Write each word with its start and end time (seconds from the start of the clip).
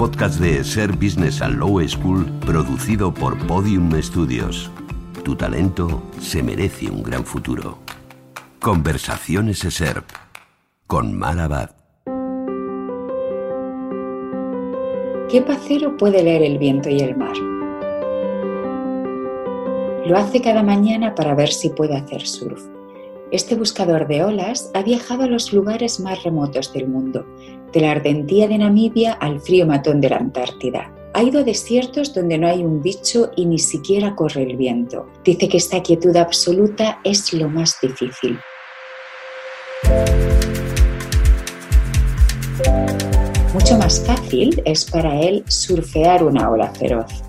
Podcast 0.00 0.40
de 0.40 0.64
Ser 0.64 0.92
Business 0.92 1.42
and 1.42 1.58
Low 1.58 1.78
School 1.86 2.24
producido 2.46 3.12
por 3.12 3.36
Podium 3.46 3.92
Studios. 4.00 4.70
Tu 5.24 5.36
talento 5.36 6.02
se 6.18 6.42
merece 6.42 6.90
un 6.90 7.02
gran 7.02 7.22
futuro. 7.22 7.76
Conversaciones 8.60 9.58
SER 9.58 10.02
con 10.86 11.12
Marabad. 11.18 11.72
¿Qué 15.28 15.42
pacero 15.42 15.98
puede 15.98 16.22
leer 16.22 16.44
el 16.44 16.56
viento 16.56 16.88
y 16.88 17.00
el 17.00 17.14
mar? 17.14 17.36
Lo 20.06 20.16
hace 20.16 20.40
cada 20.40 20.62
mañana 20.62 21.14
para 21.14 21.34
ver 21.34 21.50
si 21.50 21.68
puede 21.68 21.94
hacer 21.94 22.26
surf. 22.26 22.79
Este 23.32 23.54
buscador 23.54 24.08
de 24.08 24.24
olas 24.24 24.72
ha 24.74 24.82
viajado 24.82 25.22
a 25.22 25.28
los 25.28 25.52
lugares 25.52 26.00
más 26.00 26.24
remotos 26.24 26.72
del 26.72 26.88
mundo, 26.88 27.24
de 27.72 27.80
la 27.80 27.92
ardentía 27.92 28.48
de 28.48 28.58
Namibia 28.58 29.12
al 29.12 29.40
frío 29.40 29.66
matón 29.66 30.00
de 30.00 30.10
la 30.10 30.16
Antártida. 30.16 30.92
Ha 31.14 31.22
ido 31.22 31.40
a 31.40 31.44
desiertos 31.44 32.12
donde 32.12 32.38
no 32.38 32.48
hay 32.48 32.64
un 32.64 32.82
bicho 32.82 33.30
y 33.36 33.46
ni 33.46 33.60
siquiera 33.60 34.16
corre 34.16 34.42
el 34.42 34.56
viento. 34.56 35.06
Dice 35.24 35.48
que 35.48 35.58
esta 35.58 35.80
quietud 35.80 36.16
absoluta 36.16 37.00
es 37.04 37.32
lo 37.32 37.48
más 37.48 37.76
difícil. 37.80 38.36
Mucho 43.52 43.76
más 43.76 44.00
fácil 44.06 44.62
es 44.64 44.88
para 44.88 45.20
él 45.20 45.42
surfear 45.48 46.22
una 46.22 46.48
ola 46.48 46.68
feroz. 46.68 47.24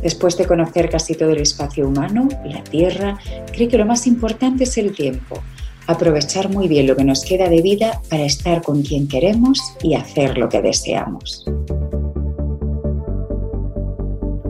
Después 0.00 0.38
de 0.38 0.46
conocer 0.46 0.88
casi 0.88 1.14
todo 1.14 1.30
el 1.30 1.40
espacio 1.40 1.88
humano, 1.88 2.28
la 2.44 2.62
Tierra, 2.62 3.18
cree 3.52 3.66
que 3.66 3.76
lo 3.76 3.84
más 3.84 4.06
importante 4.06 4.62
es 4.62 4.78
el 4.78 4.94
tiempo. 4.94 5.42
Aprovechar 5.88 6.48
muy 6.50 6.68
bien 6.68 6.86
lo 6.86 6.94
que 6.94 7.02
nos 7.02 7.24
queda 7.24 7.48
de 7.48 7.62
vida 7.62 8.00
para 8.08 8.24
estar 8.24 8.62
con 8.62 8.82
quien 8.82 9.08
queremos 9.08 9.60
y 9.82 9.94
hacer 9.94 10.38
lo 10.38 10.48
que 10.48 10.62
deseamos. 10.62 11.44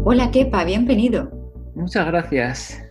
Hola 0.05 0.31
Kepa, 0.31 0.65
bienvenido. 0.65 1.31
Muchas 1.75 2.07
gracias. 2.07 2.86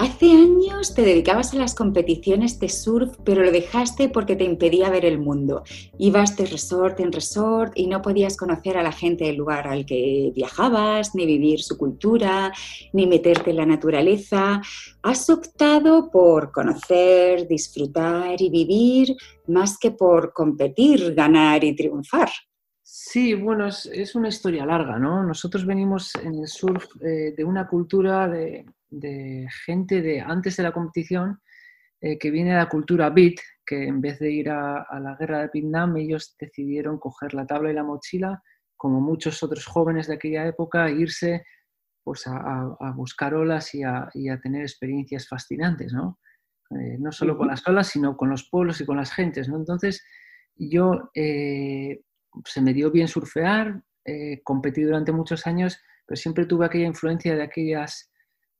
Hace 0.00 0.30
años 0.30 0.94
te 0.94 1.02
dedicabas 1.02 1.52
a 1.52 1.58
las 1.58 1.74
competiciones 1.74 2.58
de 2.58 2.70
surf, 2.70 3.18
pero 3.22 3.42
lo 3.42 3.52
dejaste 3.52 4.08
porque 4.08 4.34
te 4.34 4.44
impedía 4.44 4.88
ver 4.88 5.04
el 5.04 5.18
mundo. 5.18 5.62
Ibas 5.98 6.38
de 6.38 6.46
resort 6.46 7.00
en 7.00 7.12
resort 7.12 7.74
y 7.76 7.86
no 7.86 8.00
podías 8.00 8.38
conocer 8.38 8.78
a 8.78 8.82
la 8.82 8.92
gente 8.92 9.24
del 9.24 9.36
lugar 9.36 9.68
al 9.68 9.84
que 9.84 10.32
viajabas, 10.34 11.14
ni 11.14 11.26
vivir 11.26 11.62
su 11.62 11.76
cultura, 11.76 12.50
ni 12.94 13.06
meterte 13.06 13.50
en 13.50 13.58
la 13.58 13.66
naturaleza. 13.66 14.62
Has 15.02 15.28
optado 15.28 16.10
por 16.10 16.50
conocer, 16.50 17.46
disfrutar 17.46 18.40
y 18.40 18.48
vivir 18.48 19.14
más 19.48 19.76
que 19.76 19.90
por 19.90 20.32
competir, 20.32 21.12
ganar 21.14 21.62
y 21.62 21.76
triunfar. 21.76 22.30
Sí, 22.92 23.34
bueno, 23.34 23.68
es, 23.68 24.14
una 24.16 24.26
historia 24.26 24.66
larga, 24.66 24.98
¿no? 24.98 25.22
Nosotros 25.22 25.64
venimos 25.64 26.12
en 26.16 26.34
el 26.40 26.48
surf 26.48 26.86
eh, 27.00 27.32
de 27.36 27.44
una 27.44 27.68
cultura 27.68 28.26
de, 28.26 28.66
de 28.88 29.46
gente 29.64 30.02
de 30.02 30.20
antes 30.20 30.56
de 30.56 30.64
la 30.64 30.72
competición 30.72 31.40
eh, 32.00 32.18
que 32.18 32.32
viene 32.32 32.50
de 32.50 32.56
la 32.56 32.68
cultura 32.68 33.08
beat, 33.10 33.36
que 33.64 33.84
en 33.86 34.00
vez 34.00 34.18
de 34.18 34.32
ir 34.32 34.50
a, 34.50 34.84
la 35.00 35.14
guerra 35.14 35.42
de 35.42 35.50
Vietnam, 35.52 35.96
ellos 35.98 36.34
decidieron 36.36 36.98
coger 36.98 37.32
la 37.32 37.46
tabla 37.46 37.70
y 37.70 37.74
la 37.74 37.84
mochila, 37.84 38.42
como 38.76 39.00
muchos 39.00 39.40
otros 39.44 39.66
jóvenes 39.66 40.08
de 40.08 40.14
aquella 40.14 40.44
época, 40.48 40.88
e 40.88 40.94
irse 40.94 41.44
pues, 42.02 42.24
a, 42.26 42.92
buscar 42.96 43.34
olas 43.34 43.72
y 43.72 43.84
a, 43.84 44.10
tener 44.42 44.62
experiencias 44.62 45.28
fascinantes, 45.28 45.92
¿no? 45.92 46.18
Eh, 46.70 46.96
no 46.98 47.12
solo 47.12 47.38
con 47.38 47.46
las 47.46 47.64
olas, 47.68 47.86
sino 47.86 48.16
con 48.16 48.30
los 48.30 48.48
pueblos 48.50 48.80
y 48.80 48.84
con 48.84 48.96
las 48.96 49.12
gentes, 49.12 49.48
¿no? 49.48 49.58
Entonces, 49.58 50.04
yo 50.56 51.10
eh, 51.14 52.00
se 52.44 52.60
me 52.60 52.72
dio 52.72 52.90
bien 52.90 53.08
surfear, 53.08 53.82
competí 54.44 54.82
durante 54.82 55.12
muchos 55.12 55.46
años, 55.46 55.78
pero 56.06 56.16
siempre 56.16 56.46
tuve 56.46 56.66
aquella 56.66 56.86
influencia 56.86 57.36
de 57.36 57.42
aquellas 57.42 58.10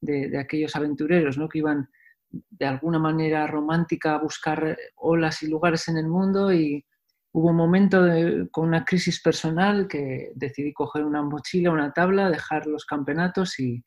de, 0.01 0.39
aquellos 0.39 0.75
aventureros 0.77 1.39
¿no? 1.39 1.49
que 1.49 1.59
iban 1.59 1.89
de 2.31 2.67
alguna 2.67 2.99
manera 2.99 3.47
romántica 3.47 4.15
a 4.15 4.19
buscar 4.19 4.77
olas 4.97 5.43
y 5.43 5.49
lugares 5.49 5.89
en 5.89 5.97
el 5.97 6.07
mundo 6.07 6.53
y 6.53 6.85
hubo 7.33 7.51
un 7.51 7.57
momento 7.57 8.07
con 8.51 8.69
una 8.69 8.85
crisis 8.85 9.21
personal 9.21 9.89
que 9.89 10.31
decidí 10.35 10.73
coger 10.73 11.05
una 11.05 11.23
mochila, 11.23 11.71
una 11.71 11.93
tabla, 11.93 12.31
dejar 12.31 12.67
los 12.67 12.85
campeonatos 12.85 13.59
y, 13.59 13.83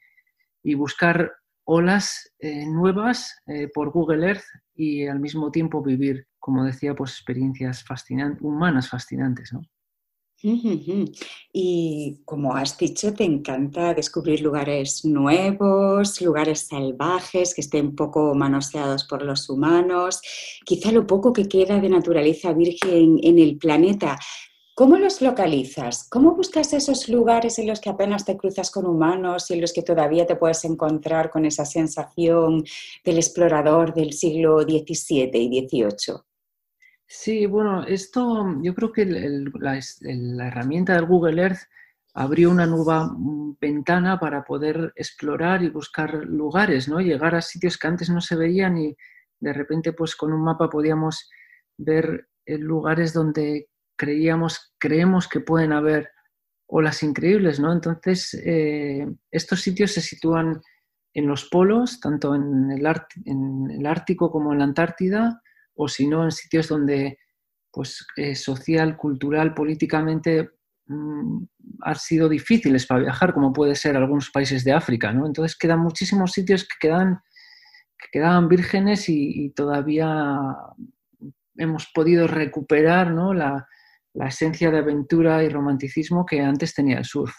buscar 0.76 1.32
olas 1.66 2.34
eh, 2.40 2.66
nuevas 2.66 3.42
eh, 3.48 3.70
por 3.74 3.92
Google 3.92 4.28
Earth 4.28 4.44
y 4.76 5.08
al 5.08 5.20
mismo 5.20 5.52
tiempo 5.52 5.84
vivir, 5.84 6.28
como 6.40 6.64
decía, 6.64 6.96
pues 6.96 7.12
experiencias 7.12 7.84
humanas 8.40 8.90
fascinantes. 8.90 9.52
¿no? 9.52 9.62
Y 11.54 12.22
como 12.26 12.56
has 12.56 12.78
dicho, 12.78 13.14
te 13.14 13.24
encanta 13.24 13.94
descubrir 13.94 14.42
lugares 14.42 15.06
nuevos, 15.06 16.20
lugares 16.22 16.68
salvajes 16.68 17.54
que 17.54 17.62
estén 17.62 17.96
poco 17.96 18.36
manoseados 18.36 19.06
por 19.06 19.24
los 19.24 19.50
humanos, 19.50 20.22
quizá 20.66 20.92
lo 20.92 21.08
poco 21.08 21.32
que 21.32 21.48
queda 21.48 21.80
de 21.80 21.90
naturaleza 21.90 22.52
virgen 22.52 23.20
en 23.24 23.40
el 23.40 23.58
planeta. 23.58 24.20
¿Cómo 24.76 24.98
los 24.98 25.22
localizas? 25.22 26.10
¿Cómo 26.10 26.36
buscas 26.36 26.74
esos 26.74 27.08
lugares 27.08 27.60
en 27.60 27.68
los 27.68 27.80
que 27.80 27.92
apenas 27.92 28.26
te 28.26 28.36
cruzas 28.36 28.72
con 28.72 28.88
humanos 28.88 29.50
y 29.50 29.54
en 29.54 29.62
los 29.62 29.72
que 29.72 29.84
todavía 29.84 30.26
te 30.26 30.36
puedes 30.36 30.66
encontrar 30.66 31.30
con 31.30 31.46
esa 31.46 31.64
sensación 31.64 32.66
del 33.06 33.18
explorador 33.18 33.94
del 33.94 34.14
siglo 34.14 34.64
XVII 34.64 35.30
y 35.36 35.68
XVIII? 35.70 36.33
Sí, 37.16 37.46
bueno, 37.46 37.84
esto 37.84 38.60
yo 38.64 38.74
creo 38.74 38.92
que 38.92 39.06
la, 39.06 39.78
herramienta 40.48 40.96
del 40.96 41.06
Google 41.06 41.44
Earth 41.44 41.60
abrió 42.16 42.50
una 42.50 42.66
nueva 42.66 43.06
mm, 43.06 43.58
ventana 43.62 44.20
para 44.20 44.44
poder 44.44 44.92
explorar 44.96 45.62
y 45.62 45.70
buscar 45.70 46.16
lugares, 46.26 46.90
¿no? 46.90 47.00
Llegar 47.00 47.36
a 47.36 47.42
sitios 47.44 47.78
que 47.78 47.88
antes 47.88 48.10
no 48.10 48.20
se 48.20 48.36
veían 48.36 48.80
y 48.80 48.98
de 49.40 49.54
repente 49.54 49.94
pues 49.94 50.16
con 50.16 50.34
un 50.34 50.44
mapa 50.44 50.72
podíamos 50.72 51.30
ver 51.78 52.30
eh, 52.48 52.58
lugares 52.58 53.14
donde 53.14 53.70
creíamos, 53.96 54.74
creemos 54.80 55.28
que 55.28 55.40
pueden 55.40 55.72
haber 55.72 56.10
olas 56.66 57.04
increíbles, 57.04 57.60
¿no? 57.60 57.72
Entonces, 57.74 58.34
eh, 58.44 59.08
estos 59.30 59.62
sitios 59.62 59.92
se 59.92 60.02
sitúan 60.02 60.62
en 61.14 61.28
los 61.28 61.46
polos, 61.46 62.00
tanto 62.00 62.34
en 62.34 62.72
el, 62.72 62.84
en 63.26 63.70
el 63.70 63.86
Ártico 63.86 64.32
como 64.32 64.52
en 64.52 64.60
la 64.60 64.66
Antártida, 64.66 65.44
o 65.76 65.88
si 65.88 66.08
no 66.08 66.24
en 66.24 66.32
sitios 66.32 66.68
donde 66.68 67.18
pues, 67.72 68.06
eh, 68.18 68.36
social, 68.36 68.96
cultural, 68.96 69.54
políticamente 69.54 70.52
mm, 70.86 71.44
han 71.82 71.96
sido 71.96 72.30
difíciles 72.30 72.86
para 72.86 73.02
viajar, 73.02 73.34
como 73.34 73.52
puede 73.52 73.76
ser 73.76 73.98
algunos 73.98 74.30
países 74.30 74.64
de 74.64 74.74
África. 74.74 75.12
¿no? 75.12 75.26
Entonces 75.26 75.58
quedan 75.58 75.80
muchísimos 75.80 76.32
sitios 76.32 76.64
que 76.64 76.88
quedan, 76.88 77.22
que 77.98 78.08
quedaban 78.12 78.48
vírgenes 78.48 79.10
y, 79.10 79.52
todavía 79.56 80.38
hemos 81.56 81.88
podido 81.94 82.28
recuperar 82.28 83.12
¿no? 83.12 83.34
la, 83.34 83.68
la 84.14 84.28
esencia 84.28 84.72
de 84.72 84.80
aventura 84.80 85.44
y 85.44 85.50
romanticismo 85.50 86.26
que 86.26 86.42
antes 86.42 86.74
tenía 86.74 87.00
el 87.00 87.06
surf. 87.06 87.34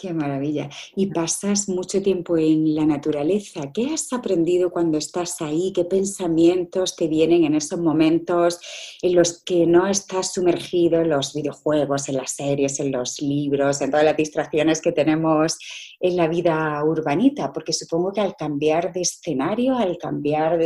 Qué 0.00 0.14
maravilla. 0.14 0.70
Y 0.94 1.06
pasas 1.06 1.68
mucho 1.68 2.00
tiempo 2.00 2.38
en 2.38 2.72
la 2.76 2.86
naturaleza. 2.86 3.72
¿Qué 3.74 3.92
has 3.92 4.12
aprendido 4.12 4.70
cuando 4.70 4.96
estás 4.96 5.40
ahí? 5.40 5.72
¿Qué 5.74 5.84
pensamientos 5.84 6.94
te 6.94 7.08
vienen 7.08 7.42
en 7.42 7.56
esos 7.56 7.80
momentos 7.80 8.60
en 9.02 9.16
los 9.16 9.42
que 9.42 9.66
no 9.66 9.88
estás 9.88 10.34
sumergido 10.34 11.00
en 11.00 11.08
los 11.08 11.34
videojuegos, 11.34 12.08
en 12.08 12.18
las 12.18 12.30
series, 12.30 12.78
en 12.78 12.92
los 12.92 13.20
libros, 13.20 13.80
en 13.80 13.90
todas 13.90 14.04
las 14.04 14.16
distracciones 14.16 14.80
que 14.80 14.92
tenemos 14.92 15.58
en 15.98 16.14
la 16.14 16.28
vida 16.28 16.80
urbanita? 16.84 17.52
Porque 17.52 17.72
supongo 17.72 18.12
que 18.12 18.20
al 18.20 18.36
cambiar 18.36 18.92
de 18.92 19.00
escenario, 19.00 19.76
al 19.76 19.98
cambiar 19.98 20.60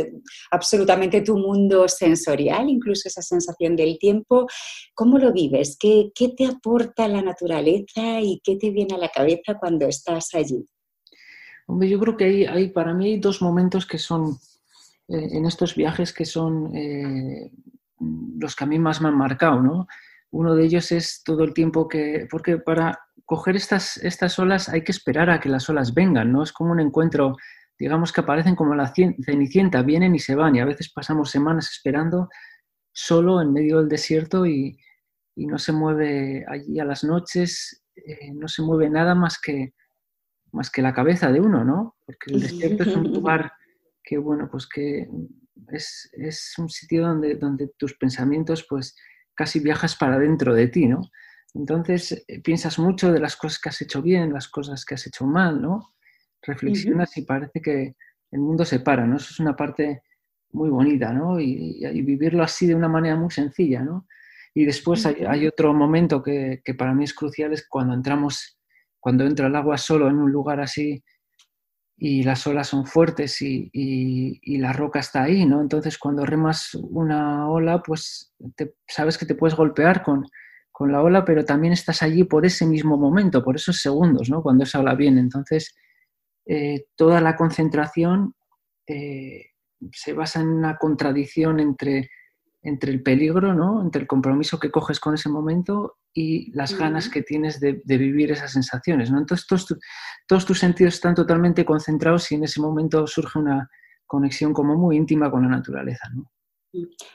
absolutamente 0.51 1.21
tu 1.21 1.39
mundo 1.39 1.87
sensorial, 1.87 2.69
incluso 2.69 3.07
esa 3.07 3.23
sensación 3.23 3.75
del 3.75 3.97
tiempo, 3.97 4.45
¿cómo 4.93 5.17
lo 5.17 5.33
vives? 5.33 5.75
¿Qué, 5.79 6.11
qué 6.13 6.29
te 6.29 6.45
aporta 6.45 7.07
la 7.07 7.23
naturaleza 7.23 8.21
y 8.21 8.39
qué 8.43 8.57
te 8.57 8.69
viene 8.69 8.93
a 8.93 8.99
la 8.99 9.09
cabeza? 9.09 9.22
Cuando 9.59 9.87
estás 9.87 10.33
allí? 10.33 10.67
Hombre, 11.67 11.89
yo 11.89 11.99
creo 11.99 12.17
que 12.17 12.25
hay, 12.25 12.45
hay, 12.45 12.69
para 12.69 12.93
mí 12.93 13.07
hay 13.07 13.19
dos 13.19 13.41
momentos 13.41 13.85
que 13.85 13.97
son, 13.97 14.37
eh, 15.07 15.27
en 15.31 15.45
estos 15.45 15.75
viajes, 15.75 16.13
que 16.13 16.25
son 16.25 16.75
eh, 16.75 17.51
los 18.37 18.55
que 18.55 18.63
a 18.63 18.67
mí 18.67 18.79
más 18.79 19.01
me 19.01 19.07
han 19.07 19.17
marcado, 19.17 19.61
¿no? 19.61 19.87
Uno 20.31 20.55
de 20.55 20.65
ellos 20.65 20.91
es 20.91 21.21
todo 21.23 21.43
el 21.43 21.53
tiempo 21.53 21.87
que, 21.87 22.27
porque 22.29 22.57
para 22.57 22.99
coger 23.25 23.55
estas, 23.55 23.97
estas 23.97 24.37
olas 24.39 24.67
hay 24.67 24.83
que 24.83 24.91
esperar 24.91 25.29
a 25.29 25.39
que 25.39 25.49
las 25.49 25.69
olas 25.69 25.93
vengan, 25.93 26.31
¿no? 26.31 26.43
Es 26.43 26.51
como 26.51 26.71
un 26.71 26.79
encuentro, 26.79 27.37
digamos 27.77 28.11
que 28.11 28.21
aparecen 28.21 28.55
como 28.55 28.75
la 28.75 28.91
cenicienta, 28.93 29.83
vienen 29.83 30.15
y 30.15 30.19
se 30.19 30.35
van, 30.35 30.55
y 30.55 30.59
a 30.59 30.65
veces 30.65 30.91
pasamos 30.91 31.29
semanas 31.29 31.69
esperando 31.71 32.29
solo 32.91 33.41
en 33.41 33.53
medio 33.53 33.77
del 33.77 33.89
desierto 33.89 34.45
y, 34.45 34.77
y 35.35 35.45
no 35.47 35.57
se 35.57 35.71
mueve 35.71 36.45
allí 36.47 36.79
a 36.79 36.85
las 36.85 37.03
noches, 37.03 37.82
eh, 37.95 38.33
no 38.33 38.47
se 38.47 38.61
mueve 38.61 38.89
nada 38.89 39.15
más 39.15 39.39
que, 39.39 39.73
más 40.51 40.69
que 40.69 40.81
la 40.81 40.93
cabeza 40.93 41.31
de 41.31 41.39
uno, 41.39 41.63
¿no? 41.63 41.95
Porque 42.05 42.33
el 42.33 42.41
desierto 42.41 42.83
es 42.83 42.95
un 42.95 43.11
lugar 43.11 43.51
que, 44.03 44.17
bueno, 44.17 44.49
pues 44.49 44.67
que 44.67 45.07
es, 45.71 46.09
es, 46.13 46.53
un 46.57 46.69
sitio 46.69 47.03
donde, 47.03 47.35
donde 47.35 47.69
tus 47.77 47.95
pensamientos, 47.95 48.65
pues 48.69 48.95
casi 49.33 49.59
viajas 49.59 49.95
para 49.95 50.19
dentro 50.19 50.53
de 50.53 50.67
ti, 50.67 50.87
¿no? 50.87 51.01
Entonces 51.53 52.23
eh, 52.27 52.41
piensas 52.41 52.79
mucho 52.79 53.11
de 53.11 53.19
las 53.19 53.35
cosas 53.35 53.59
que 53.59 53.69
has 53.69 53.81
hecho 53.81 54.01
bien, 54.01 54.33
las 54.33 54.47
cosas 54.47 54.85
que 54.85 54.95
has 54.95 55.05
hecho 55.07 55.25
mal, 55.25 55.61
¿no? 55.61 55.93
Reflexionas 56.41 57.15
y 57.17 57.21
parece 57.23 57.61
que 57.61 57.95
el 58.31 58.39
mundo 58.39 58.65
se 58.65 58.79
para, 58.79 59.05
¿no? 59.05 59.17
Eso 59.17 59.29
es 59.31 59.39
una 59.39 59.55
parte 59.55 60.03
muy 60.51 60.69
bonita, 60.69 61.13
¿no? 61.13 61.39
Y, 61.39 61.79
y 61.81 62.01
vivirlo 62.01 62.43
así 62.43 62.67
de 62.67 62.75
una 62.75 62.89
manera 62.89 63.15
muy 63.15 63.31
sencilla, 63.31 63.81
¿no? 63.81 64.07
Y 64.53 64.65
después 64.65 65.05
hay, 65.05 65.47
otro 65.47 65.73
momento 65.73 66.21
que, 66.21 66.61
para 66.77 66.93
mí 66.93 67.03
es 67.05 67.13
crucial, 67.13 67.53
es 67.53 67.67
cuando 67.67 67.93
entramos, 67.93 68.59
cuando 68.99 69.25
entra 69.25 69.47
el 69.47 69.55
agua 69.55 69.77
solo 69.77 70.07
en 70.07 70.17
un 70.17 70.31
lugar 70.31 70.59
así 70.59 71.03
y 71.97 72.23
las 72.23 72.45
olas 72.45 72.67
son 72.67 72.85
fuertes 72.85 73.41
y, 73.41 74.39
la 74.59 74.73
roca 74.73 74.99
está 74.99 75.23
ahí, 75.23 75.45
¿no? 75.45 75.61
Entonces 75.61 75.97
cuando 75.97 76.25
remas 76.25 76.75
una 76.75 77.49
ola, 77.49 77.81
pues 77.81 78.33
sabes 78.87 79.17
que 79.17 79.25
te 79.25 79.35
puedes 79.35 79.55
golpear 79.55 80.03
con, 80.03 80.25
la 80.81 81.01
ola, 81.01 81.23
pero 81.23 81.45
también 81.45 81.71
estás 81.71 82.03
allí 82.03 82.25
por 82.25 82.45
ese 82.45 82.65
mismo 82.65 82.97
momento, 82.97 83.43
por 83.43 83.55
esos 83.55 83.81
segundos, 83.81 84.29
¿no? 84.29 84.43
Cuando 84.43 84.65
esa 84.65 84.81
ola 84.81 84.95
viene. 84.95 85.21
Entonces, 85.21 85.73
eh, 86.45 86.87
toda 86.97 87.21
la 87.21 87.37
concentración 87.37 88.35
eh, 88.85 89.45
se 89.93 90.13
basa 90.13 90.41
en 90.41 90.49
una 90.49 90.75
contradicción 90.77 91.61
entre 91.61 92.09
entre 92.63 92.91
el 92.91 93.03
peligro, 93.03 93.53
¿no? 93.53 93.81
entre 93.81 94.01
el 94.01 94.07
compromiso 94.07 94.59
que 94.59 94.71
coges 94.71 94.99
con 94.99 95.13
ese 95.13 95.29
momento 95.29 95.97
y 96.13 96.51
las 96.53 96.77
ganas 96.77 97.09
que 97.09 97.21
tienes 97.21 97.59
de, 97.59 97.81
vivir 97.85 98.31
esas 98.31 98.53
sensaciones. 98.53 99.11
¿no? 99.11 99.19
Entonces 99.19 99.45
todos, 99.45 99.67
todos 100.27 100.45
tus 100.45 100.59
sentidos 100.59 100.95
están 100.95 101.13
totalmente 101.13 101.65
concentrados 101.65 102.31
y 102.31 102.35
en 102.35 102.45
ese 102.45 102.61
momento 102.61 103.05
surge 103.05 103.37
una 103.39 103.69
conexión 104.07 104.53
como 104.53 104.77
muy 104.77 104.95
íntima 104.95 105.29
con 105.29 105.43
la 105.43 105.49
naturaleza. 105.49 106.07
¿no? 106.13 106.31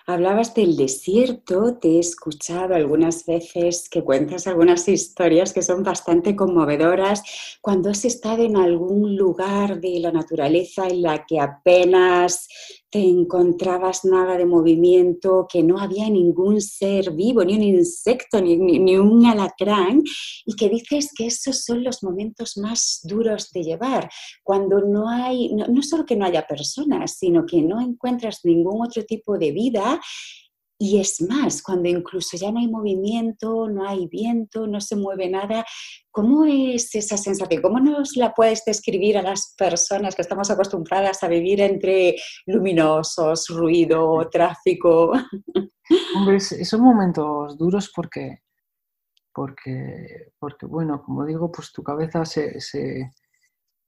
Hablabas 0.06 0.54
del 0.54 0.76
desierto, 0.76 1.78
te 1.78 1.96
he 1.96 1.98
escuchado 1.98 2.76
algunas 2.76 3.26
veces 3.26 3.88
que 3.88 4.04
cuentas 4.04 4.46
algunas 4.46 4.86
historias 4.88 5.52
que 5.52 5.62
son 5.62 5.82
bastante 5.82 6.36
conmovedoras 6.36 7.58
cuando 7.60 7.90
has 7.90 8.04
estado 8.04 8.44
en 8.44 8.56
algún 8.56 9.16
lugar 9.16 9.80
de 9.80 9.98
la 9.98 10.12
naturaleza 10.12 10.86
en 10.86 11.02
la 11.02 11.26
que 11.26 11.40
apenas 11.40 12.46
te 12.90 13.00
encontrabas 13.00 14.04
nada 14.04 14.36
de 14.36 14.46
movimiento, 14.46 15.46
que 15.50 15.62
no 15.62 15.78
había 15.78 16.08
ningún 16.08 16.60
ser 16.60 17.12
vivo, 17.12 17.44
ni 17.44 17.54
un 17.56 17.62
insecto, 17.62 18.40
ni, 18.40 18.56
ni, 18.56 18.96
un 18.96 19.26
alacrán, 19.26 20.02
y 20.46 20.54
que 20.54 20.68
dices 20.68 21.12
que 21.16 21.26
esos 21.26 21.64
son 21.64 21.84
los 21.84 22.02
momentos 22.02 22.56
más 22.56 23.00
duros 23.04 23.50
de 23.52 23.62
llevar, 23.62 24.08
cuando 24.42 24.80
no 24.80 25.08
hay, 25.08 25.52
no, 25.54 25.66
no 25.68 25.82
solo 25.82 26.06
que 26.06 26.16
no 26.16 26.24
haya 26.24 26.46
personas, 26.46 27.16
sino 27.18 27.44
que 27.44 27.60
no 27.62 27.80
encuentras 27.80 28.40
ningún 28.44 28.82
otro 28.86 29.04
tipo 29.04 29.36
de 29.36 29.52
vida 29.52 30.00
y 30.80 31.00
es 31.00 31.20
más, 31.28 31.60
cuando 31.60 31.88
incluso 31.88 32.36
ya 32.36 32.52
no 32.52 32.60
hay 32.60 32.68
movimiento, 32.68 33.68
no 33.68 33.88
hay 33.88 34.06
viento, 34.06 34.68
no 34.68 34.80
se 34.80 34.94
mueve 34.94 35.28
nada, 35.28 35.64
¿cómo 36.12 36.44
es 36.44 36.94
esa 36.94 37.16
sensación? 37.16 37.60
¿Cómo 37.62 37.80
nos 37.80 38.16
la 38.16 38.32
puedes 38.32 38.64
describir 38.64 39.18
a 39.18 39.22
las 39.22 39.54
personas 39.58 40.14
que 40.14 40.22
estamos 40.22 40.50
acostumbradas 40.52 41.24
a 41.24 41.28
vivir 41.28 41.60
entre 41.60 42.14
luminosos, 42.46 43.48
ruido, 43.48 44.28
tráfico? 44.30 45.12
Hombre, 46.16 46.38
son 46.38 46.80
momentos 46.80 47.58
duros 47.58 47.90
porque, 47.94 48.42
porque, 49.34 50.32
porque, 50.38 50.66
bueno, 50.66 51.02
como 51.02 51.26
digo, 51.26 51.50
pues 51.50 51.72
tu 51.72 51.82
cabeza 51.82 52.24
se, 52.24 52.60
se 52.60 53.10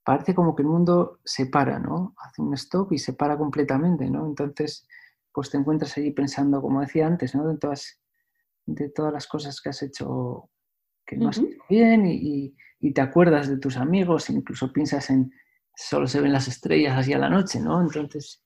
parece 0.03 0.35
como 0.35 0.57
que 0.57 0.63
el 0.63 0.69
mundo 0.69 1.21
se 1.25 1.47
para, 1.47 1.79
¿no? 1.79 2.15
Hace 2.19 2.43
un 2.43 2.53
stop 2.55 2.93
y 2.93 2.99
se 2.99 3.13
para 3.13 3.39
completamente, 3.39 4.11
¿no? 4.11 4.27
Entonces 4.27 4.89
pues 5.33 5.51
te 5.51 5.59
encuentras 5.59 5.97
allí 5.97 6.11
pensando, 6.11 6.61
como 6.61 6.81
decía 6.81 7.07
antes, 7.07 7.35
¿no? 7.35 7.49
de, 7.49 7.59
todas, 7.59 8.01
de 8.67 8.89
todas 8.91 9.13
las 9.13 9.27
cosas 9.27 9.61
que 9.61 9.69
has 9.69 9.83
hecho 9.83 10.51
que 11.07 11.17
no 11.17 11.29
has 11.29 11.39
hecho 11.39 11.59
bien 11.69 12.07
y, 12.07 12.55
te 12.95 13.01
acuerdas 13.01 13.49
de 13.49 13.59
tus 13.59 13.77
amigos, 13.77 14.31
incluso 14.31 14.73
piensas 14.73 15.11
en 15.11 15.31
solo 15.75 16.07
se 16.07 16.21
ven 16.21 16.33
las 16.33 16.49
estrellas 16.49 16.97
así 16.97 17.13
a 17.13 17.19
la 17.19 17.29
noche, 17.29 17.61
¿no? 17.61 17.81
Entonces 17.81 18.43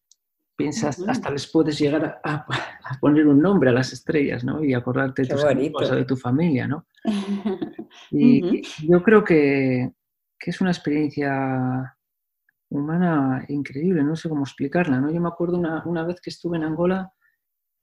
piensas, 0.57 1.01
hasta 1.09 1.31
les 1.31 1.51
puedes 1.51 1.79
llegar 1.79 2.21
a, 2.25 2.47
poner 3.01 3.27
un 3.27 3.41
nombre 3.41 3.71
a 3.71 3.73
las 3.73 3.93
estrellas, 3.93 4.45
¿no? 4.45 4.63
Y 4.65 4.75
acordarte 4.75 5.23
de 5.23 5.29
tus 5.29 5.45
amigos 5.45 5.91
o 5.91 5.95
de 5.95 6.05
tu 6.05 6.17
familia, 6.17 6.67
¿no? 6.67 6.87
Y 8.11 8.63
yo 8.89 9.03
creo 9.03 9.23
que, 9.23 9.93
que, 10.39 10.51
es 10.51 10.61
una 10.61 10.71
experiencia 10.71 11.94
humana 12.75 13.45
increíble, 13.49 14.03
no 14.03 14.17
sé 14.17 14.29
cómo 14.29 14.43
explicarla, 14.43 15.01
¿no? 15.01 15.11
Yo 15.11 15.21
me 15.21 15.29
acuerdo 15.29 15.59
una, 15.59 15.83
una, 15.87 16.05
vez 16.05 16.21
que 16.21 16.31
estuve 16.31 16.57
en 16.57 16.65
Angola 16.65 17.13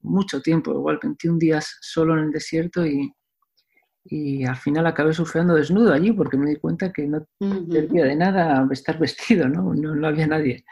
mucho 0.01 0.41
tiempo, 0.41 0.71
igual 0.71 0.99
21 1.01 1.37
días 1.37 1.77
solo 1.81 2.17
en 2.17 2.25
el 2.25 2.31
desierto 2.31 2.85
y, 2.85 3.13
y 4.05 4.45
al 4.45 4.55
final 4.55 4.87
acabé 4.87 5.13
surfeando 5.13 5.53
desnudo 5.53 5.93
allí 5.93 6.11
porque 6.11 6.37
me 6.37 6.49
di 6.49 6.55
cuenta 6.55 6.91
que 6.91 7.07
no 7.07 7.25
servía 7.39 8.05
de 8.05 8.15
nada 8.15 8.67
estar 8.71 8.97
vestido, 8.99 9.47
¿no? 9.47 9.73
No, 9.73 9.95
no 9.95 10.07
había 10.07 10.27
nadie. 10.27 10.65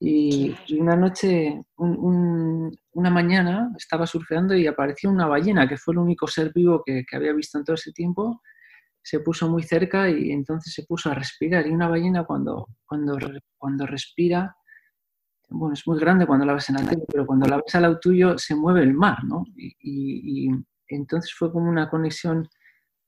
Y, 0.00 0.52
una 0.78 0.96
noche, 0.96 1.62
una 1.76 3.10
mañana, 3.10 3.70
estaba 3.76 4.04
surfeando 4.04 4.56
y 4.56 4.66
apareció 4.66 5.08
una 5.10 5.28
ballena, 5.28 5.68
que 5.68 5.76
fue 5.76 5.94
el 5.94 5.98
único 5.98 6.26
ser 6.26 6.52
vivo 6.52 6.82
que, 6.84 7.04
que 7.08 7.16
había 7.16 7.32
visto 7.32 7.56
en 7.56 7.64
todo 7.64 7.74
ese 7.74 7.92
tiempo, 7.92 8.42
se 9.02 9.20
puso 9.20 9.48
muy 9.48 9.62
cerca 9.62 10.08
y 10.08 10.30
entonces 10.30 10.72
se 10.72 10.84
puso 10.84 11.10
a 11.10 11.14
respirar. 11.14 11.66
Y 11.66 11.70
una 11.70 11.88
ballena 11.88 12.24
cuando, 12.24 12.68
cuando, 12.86 13.18
cuando 13.58 13.86
respira, 13.86 14.56
bueno, 15.48 15.74
es 15.74 15.86
muy 15.86 15.98
grande 15.98 16.26
cuando 16.26 16.46
la 16.46 16.54
ves 16.54 16.68
en 16.70 16.76
la 16.76 16.96
pero 17.08 17.26
cuando 17.26 17.46
la 17.46 17.56
ves 17.56 17.74
al 17.74 17.82
lado 17.82 17.98
tuyo 17.98 18.38
se 18.38 18.54
mueve 18.54 18.82
el 18.82 18.94
mar, 18.94 19.24
¿no? 19.24 19.44
Y, 19.56 20.50
entonces 20.88 21.32
fue 21.32 21.50
como 21.50 21.70
una 21.70 21.88
conexión, 21.88 22.50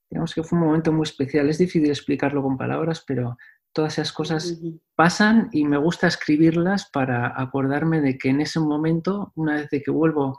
digamos 0.09 0.33
que 0.33 0.43
fue 0.43 0.57
un 0.57 0.65
momento 0.65 0.91
muy 0.91 1.03
especial. 1.03 1.47
Es 1.49 1.59
difícil 1.59 1.87
explicarlo 1.89 2.41
con 2.41 2.57
palabras, 2.57 3.03
pero 3.05 3.37
todas 3.73 3.93
esas 3.93 4.11
cosas 4.11 4.59
pasan 4.95 5.49
y 5.51 5.65
me 5.65 5.77
gusta 5.77 6.07
escribirlas 6.07 6.89
para 6.89 7.39
acordarme 7.39 8.01
de 8.01 8.17
que 8.17 8.29
en 8.29 8.41
ese 8.41 8.59
momento, 8.59 9.31
una 9.35 9.55
vez 9.55 9.69
de 9.69 9.83
que 9.83 9.91
vuelvo 9.91 10.37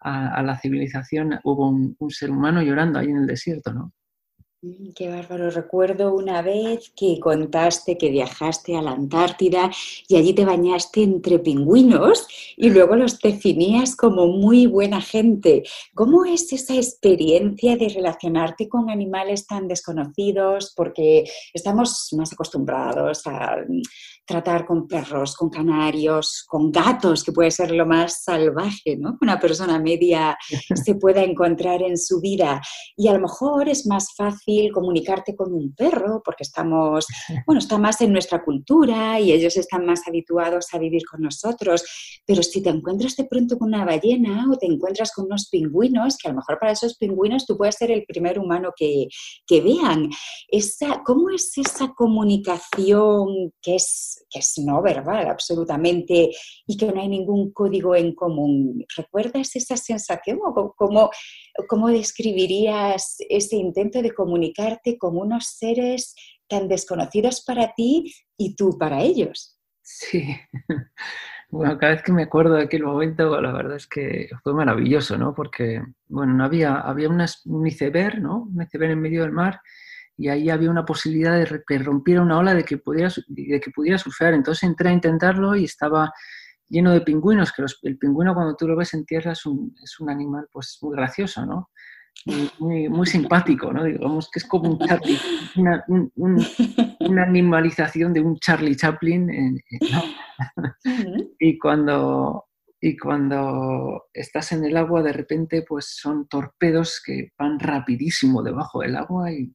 a, 0.00 0.42
la 0.42 0.58
civilización, 0.58 1.38
hubo 1.44 1.68
un, 1.68 1.94
un 2.00 2.10
ser 2.10 2.32
humano 2.32 2.62
llorando 2.62 2.98
ahí 2.98 3.10
en 3.10 3.18
el 3.18 3.26
desierto, 3.26 3.72
¿no? 3.72 3.92
Mm, 4.62 4.92
qué 4.94 5.08
bárbaro. 5.08 5.50
Recuerdo 5.50 6.14
una 6.14 6.40
vez 6.40 6.92
que 6.96 7.18
contaste 7.18 7.98
que 7.98 8.10
viajaste 8.10 8.76
a 8.76 8.82
la 8.82 8.92
Antártida 8.92 9.70
y 10.06 10.16
allí 10.16 10.34
te 10.34 10.44
bañaste 10.44 11.02
entre 11.02 11.40
pingüinos 11.40 12.28
y 12.56 12.70
luego 12.70 12.94
los 12.94 13.18
definías 13.18 13.96
como 13.96 14.28
muy 14.28 14.66
buena 14.66 15.00
gente. 15.00 15.64
¿Cómo 15.94 16.24
es 16.24 16.52
esa 16.52 16.76
experiencia 16.76 17.76
de 17.76 17.88
relacionarte 17.88 18.68
con 18.68 18.88
animales 18.88 19.48
tan 19.48 19.66
desconocidos? 19.66 20.72
Porque 20.76 21.24
estamos 21.52 22.08
más 22.12 22.32
acostumbrados 22.32 23.26
a 23.26 23.56
tratar 24.24 24.66
con 24.66 24.86
perros, 24.86 25.34
con 25.36 25.50
canarios, 25.50 26.44
con 26.48 26.70
gatos, 26.70 27.24
que 27.24 27.32
puede 27.32 27.50
ser 27.50 27.72
lo 27.72 27.86
más 27.86 28.22
salvaje, 28.22 28.96
¿no? 28.96 29.12
Que 29.12 29.24
una 29.24 29.40
persona 29.40 29.78
media 29.78 30.36
se 30.84 30.94
pueda 30.94 31.22
encontrar 31.22 31.82
en 31.82 31.98
su 31.98 32.20
vida. 32.20 32.60
Y 32.96 33.08
a 33.08 33.14
lo 33.14 33.20
mejor 33.20 33.68
es 33.68 33.86
más 33.86 34.14
fácil 34.16 34.70
comunicarte 34.72 35.34
con 35.34 35.52
un 35.52 35.74
perro 35.74 36.22
porque 36.24 36.44
estamos, 36.44 37.06
bueno, 37.46 37.58
está 37.58 37.78
más 37.78 38.00
en 38.00 38.12
nuestra 38.12 38.42
cultura 38.44 39.18
y 39.18 39.32
ellos 39.32 39.56
están 39.56 39.86
más 39.86 40.06
habituados 40.06 40.72
a 40.72 40.78
vivir 40.78 41.02
con 41.10 41.20
nosotros. 41.22 41.84
Pero 42.24 42.42
si 42.42 42.62
te 42.62 42.70
encuentras 42.70 43.16
de 43.16 43.24
pronto 43.24 43.58
con 43.58 43.68
una 43.68 43.84
ballena 43.84 44.46
o 44.50 44.56
te 44.56 44.66
encuentras 44.66 45.12
con 45.12 45.26
unos 45.26 45.48
pingüinos, 45.50 46.16
que 46.16 46.28
a 46.28 46.30
lo 46.30 46.36
mejor 46.36 46.58
para 46.58 46.72
esos 46.72 46.96
pingüinos 46.96 47.46
tú 47.46 47.56
puedes 47.56 47.76
ser 47.76 47.90
el 47.90 48.04
primer 48.04 48.38
humano 48.38 48.70
que, 48.76 49.08
que 49.46 49.60
vean. 49.60 50.10
Esa, 50.48 51.02
¿Cómo 51.04 51.30
es 51.30 51.56
esa 51.58 51.92
comunicación 51.94 53.52
que 53.60 53.76
es 53.76 54.11
que 54.30 54.40
es 54.40 54.58
no 54.58 54.82
verbal 54.82 55.28
absolutamente 55.28 56.30
y 56.66 56.76
que 56.76 56.86
no 56.86 57.00
hay 57.00 57.08
ningún 57.08 57.52
código 57.52 57.94
en 57.94 58.14
común. 58.14 58.84
¿Recuerdas 58.96 59.54
esa 59.56 59.76
sensación 59.76 60.38
o 60.44 60.74
cómo, 60.76 61.10
cómo 61.68 61.88
describirías 61.88 63.16
ese 63.28 63.56
intento 63.56 64.02
de 64.02 64.12
comunicarte 64.12 64.98
con 64.98 65.16
unos 65.16 65.46
seres 65.46 66.14
tan 66.52 66.68
desconocidos 66.68 67.42
para 67.46 67.72
ti 67.72 68.14
y 68.36 68.54
tú 68.54 68.76
para 68.78 69.00
ellos. 69.00 69.58
Sí, 69.80 70.36
bueno, 71.50 71.78
cada 71.78 71.92
vez 71.94 72.02
que 72.02 72.12
me 72.12 72.24
acuerdo 72.24 72.54
de 72.54 72.64
aquel 72.64 72.82
momento, 72.84 73.40
la 73.40 73.52
verdad 73.52 73.76
es 73.76 73.86
que 73.86 74.28
fue 74.42 74.52
maravilloso, 74.52 75.16
¿no? 75.16 75.34
Porque, 75.34 75.82
bueno, 76.08 76.34
no 76.34 76.44
había, 76.44 76.74
había 76.74 77.08
un 77.08 77.66
iceberg, 77.66 78.20
¿no? 78.20 78.48
Un 78.54 78.62
iceberg 78.62 78.92
en 78.92 79.00
medio 79.00 79.22
del 79.22 79.32
mar 79.32 79.60
y 80.16 80.28
ahí 80.28 80.50
había 80.50 80.70
una 80.70 80.84
posibilidad 80.84 81.38
de 81.38 81.62
que 81.66 81.78
rompiera 81.78 82.22
una 82.22 82.38
ola 82.38 82.54
de 82.54 82.64
que 82.64 82.78
pudiera, 82.78 83.10
de 83.26 83.60
que 83.60 83.70
pudiera 83.70 83.98
surfear. 83.98 84.34
Entonces 84.34 84.64
entré 84.64 84.90
a 84.90 84.92
intentarlo 84.92 85.56
y 85.56 85.64
estaba 85.64 86.12
lleno 86.68 86.92
de 86.92 87.02
pingüinos, 87.02 87.52
que 87.52 87.62
el 87.82 87.98
pingüino 87.98 88.34
cuando 88.34 88.56
tú 88.56 88.66
lo 88.66 88.76
ves 88.76 88.94
en 88.94 89.04
tierra 89.04 89.32
es 89.32 89.44
un, 89.44 89.74
es 89.82 90.00
un 90.00 90.10
animal 90.10 90.48
pues 90.50 90.78
muy 90.82 90.96
gracioso, 90.96 91.44
¿no? 91.44 91.70
Muy, 92.58 92.88
muy, 92.88 93.06
simpático, 93.06 93.72
¿no? 93.72 93.84
Digamos 93.84 94.30
que 94.30 94.38
es 94.38 94.44
como 94.44 94.70
un 94.70 94.78
Charlie, 94.78 95.18
una, 95.56 95.84
una 97.00 97.22
animalización 97.22 98.12
de 98.12 98.20
un 98.20 98.36
Charlie 98.38 98.76
Chaplin. 98.76 99.60
y, 101.40 101.58
cuando, 101.58 102.44
y 102.80 102.96
cuando 102.96 104.04
estás 104.12 104.52
en 104.52 104.64
el 104.64 104.76
agua, 104.76 105.02
de 105.02 105.12
repente, 105.12 105.64
pues 105.66 105.96
son 106.00 106.28
torpedos 106.28 107.02
que 107.04 107.32
van 107.36 107.58
rapidísimo 107.58 108.42
debajo 108.42 108.80
del 108.80 108.96
agua 108.96 109.32
y 109.32 109.52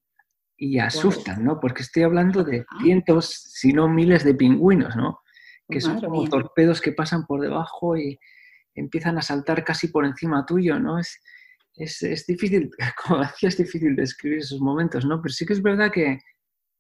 y 0.58 0.80
asustan, 0.80 1.44
¿no? 1.44 1.60
Porque 1.60 1.84
estoy 1.84 2.04
hablando 2.04 2.44
de 2.44 2.66
cientos, 2.82 3.30
si 3.30 3.74
no 3.74 3.88
miles 3.88 4.24
de 4.24 4.34
pingüinos, 4.34 4.96
¿no? 4.96 5.22
Que 5.70 5.80
son 5.80 6.02
como 6.02 6.28
torpedos 6.28 6.82
que 6.82 6.94
pasan 6.94 7.28
por 7.28 7.42
debajo 7.42 7.96
y 7.96 8.18
empiezan 8.74 9.18
a 9.18 9.22
saltar 9.22 9.64
casi 9.64 9.90
por 9.90 10.06
encima 10.06 10.46
tuyo, 10.46 10.80
¿no? 10.80 10.98
Es, 11.00 11.20
es, 11.76 12.26
difícil, 12.26 12.72
como 13.06 13.22
decía, 13.22 13.50
es 13.50 13.58
difícil 13.58 13.96
describir 13.96 14.40
esos 14.40 14.60
momentos, 14.60 15.06
¿no? 15.06 15.22
Pero 15.22 15.34
sí 15.34 15.46
que 15.46 15.54
es 15.54 15.62
verdad 15.62 15.92
que 15.92 16.20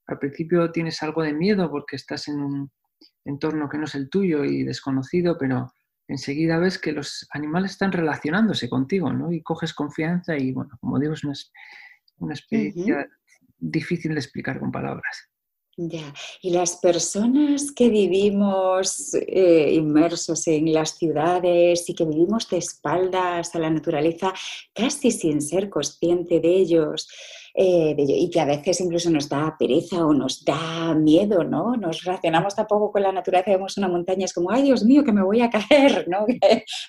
al 0.07 0.17
principio 0.17 0.71
tienes 0.71 1.03
algo 1.03 1.21
de 1.21 1.33
miedo 1.33 1.69
porque 1.69 1.97
estás 1.97 2.27
en 2.29 2.39
un 2.39 2.71
entorno 3.25 3.69
que 3.69 3.77
no 3.77 3.83
es 3.85 3.93
el 3.93 4.09
tuyo 4.09 4.43
y 4.43 4.63
desconocido, 4.63 5.37
pero 5.37 5.71
enseguida 6.07 6.57
ves 6.57 6.79
que 6.79 6.93
los 6.93 7.27
animales 7.31 7.71
están 7.71 7.91
relacionándose 7.91 8.69
contigo, 8.69 9.11
¿no? 9.13 9.31
Y 9.31 9.43
coges 9.43 9.73
confianza 9.73 10.35
y, 10.35 10.51
bueno, 10.51 10.77
como 10.79 10.97
digo, 10.97 11.13
es 11.13 11.23
una, 11.23 11.33
una 12.19 12.33
experiencia 12.33 13.07
difícil 13.57 14.13
de 14.13 14.19
explicar 14.19 14.59
con 14.59 14.71
palabras. 14.71 15.29
Ya, 15.79 16.11
y 16.41 16.49
las 16.49 16.77
personas 16.77 17.71
que 17.71 17.89
vivimos 17.89 19.13
eh, 19.13 19.73
inmersos 19.73 20.47
en 20.47 20.73
las 20.73 20.97
ciudades 20.97 21.87
y 21.87 21.93
que 21.93 22.03
vivimos 22.03 22.49
de 22.49 22.57
espaldas 22.57 23.53
a 23.53 23.59
la 23.59 23.69
naturaleza, 23.69 24.33
casi 24.73 25.11
sin 25.11 25.39
ser 25.39 25.69
consciente 25.69 26.39
de 26.39 26.49
ellos, 26.49 27.07
eh, 27.59 27.95
y 27.97 28.29
que 28.29 28.39
a 28.39 28.45
veces 28.45 28.79
incluso 28.81 29.09
nos 29.09 29.27
da 29.27 29.55
pereza 29.57 30.05
o 30.05 30.13
nos 30.13 30.45
da 30.45 30.93
miedo, 30.93 31.43
¿no? 31.43 31.75
Nos 31.75 32.03
relacionamos 32.03 32.55
tampoco 32.55 32.91
con 32.91 33.01
la 33.01 33.11
naturaleza, 33.11 33.49
vemos 33.49 33.79
una 33.79 33.87
montaña, 33.87 34.25
es 34.25 34.33
como, 34.33 34.51
ay 34.51 34.61
Dios 34.61 34.83
mío, 34.83 35.03
que 35.03 35.11
me 35.11 35.23
voy 35.23 35.41
a 35.41 35.49
caer, 35.49 36.07
¿no? 36.07 36.27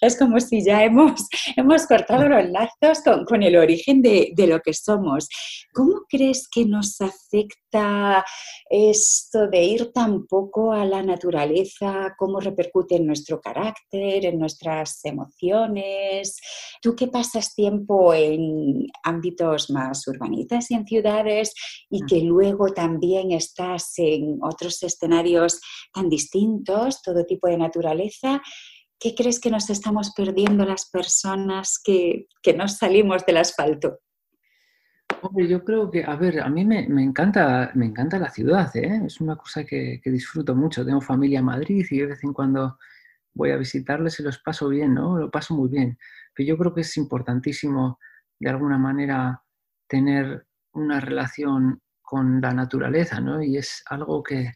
es 0.03 0.19
como 0.19 0.39
si 0.41 0.63
ya 0.63 0.85
hemos, 0.85 1.27
hemos 1.57 1.87
cortado 1.87 2.29
los 2.29 2.51
lazos 2.51 3.03
con, 3.27 3.43
el 3.43 3.57
origen 3.57 4.03
de, 4.03 4.33
de, 4.37 4.47
lo 4.47 4.61
que 4.61 4.75
somos. 4.75 5.29
¿Cómo 5.73 6.03
crees 6.07 6.47
que 6.53 6.67
nos 6.67 7.01
afecta 7.01 8.23
esto 8.69 9.49
de 9.49 9.65
ir 9.65 9.91
tan 9.93 10.27
poco 10.27 10.73
a 10.73 10.85
la 10.85 11.03
naturaleza? 11.03 12.15
¿Cómo 12.19 12.41
repercute 12.41 12.97
en 12.97 13.07
nuestro 13.07 13.41
carácter, 13.41 14.27
en 14.27 14.39
nuestras 14.39 15.03
emociones? 15.05 16.37
Tú 16.83 16.95
que 16.95 17.07
pasas 17.07 17.55
tiempo 17.55 18.13
en 18.13 18.87
ámbitos 19.03 19.71
más 19.71 20.07
urbanitas, 20.09 20.58
y 20.71 20.75
en 20.75 20.87
ciudades 20.87 21.55
y 21.91 22.05
que 22.07 22.21
luego 22.23 22.73
también 22.73 23.33
estás 23.33 23.93
en 23.99 24.39
otros 24.43 24.83
escenarios 24.83 25.61
tan 25.93 26.09
distintos, 26.09 27.03
todo 27.03 27.25
tipo 27.25 27.49
de 27.49 27.59
naturaleza. 27.59 28.43
¿Qué 29.01 29.15
crees 29.15 29.41
que 29.41 29.51
nos 29.51 29.71
estamos 29.71 30.13
perdiendo 30.15 30.65
las 30.65 30.91
personas 30.91 31.81
que, 31.83 32.27
que 32.43 32.53
no 32.55 32.67
salimos 32.67 33.25
del 33.25 33.37
asfalto? 33.37 34.01
Hombre, 35.23 35.49
yo 35.49 35.65
creo 35.65 35.91
que, 35.91 36.05
a 36.05 36.17
ver, 36.17 36.41
a 36.41 36.49
mí 36.49 36.65
me, 36.65 36.89
me 36.89 37.03
encanta, 37.03 37.71
me 37.75 37.87
encanta 37.87 38.19
la 38.19 38.31
ciudad, 38.31 38.75
¿eh? 38.77 39.03
es 39.07 39.21
una 39.21 39.37
cosa 39.37 39.65
que, 39.65 40.01
que, 40.03 40.11
disfruto 40.11 40.55
mucho. 40.55 40.85
Tengo 40.85 41.01
familia 41.01 41.41
en 41.41 41.47
Madrid 41.47 41.87
y 41.91 41.99
de 41.99 42.07
vez 42.07 42.23
en 42.23 42.33
cuando 42.33 42.79
voy 43.35 43.53
a 43.53 43.57
visitarles 43.57 44.19
y 44.19 44.23
los 44.25 44.39
paso 44.39 44.69
bien, 44.69 44.95
¿no? 44.95 45.17
Lo 45.17 45.31
paso 45.31 45.55
muy 45.55 45.69
bien. 45.69 45.99
Pero 46.35 46.49
yo 46.49 46.59
creo 46.59 46.75
que 46.75 46.83
es 46.83 46.97
importantísimo, 46.97 47.99
de 48.39 48.51
alguna 48.51 48.79
manera, 48.79 49.43
tener 49.89 50.47
una 50.73 51.01
relación 51.01 51.81
con 52.03 52.41
la 52.41 52.55
naturaleza, 52.55 53.21
¿no? 53.21 53.43
Y 53.43 53.59
es 53.59 53.83
algo 53.91 54.23
que, 54.23 54.53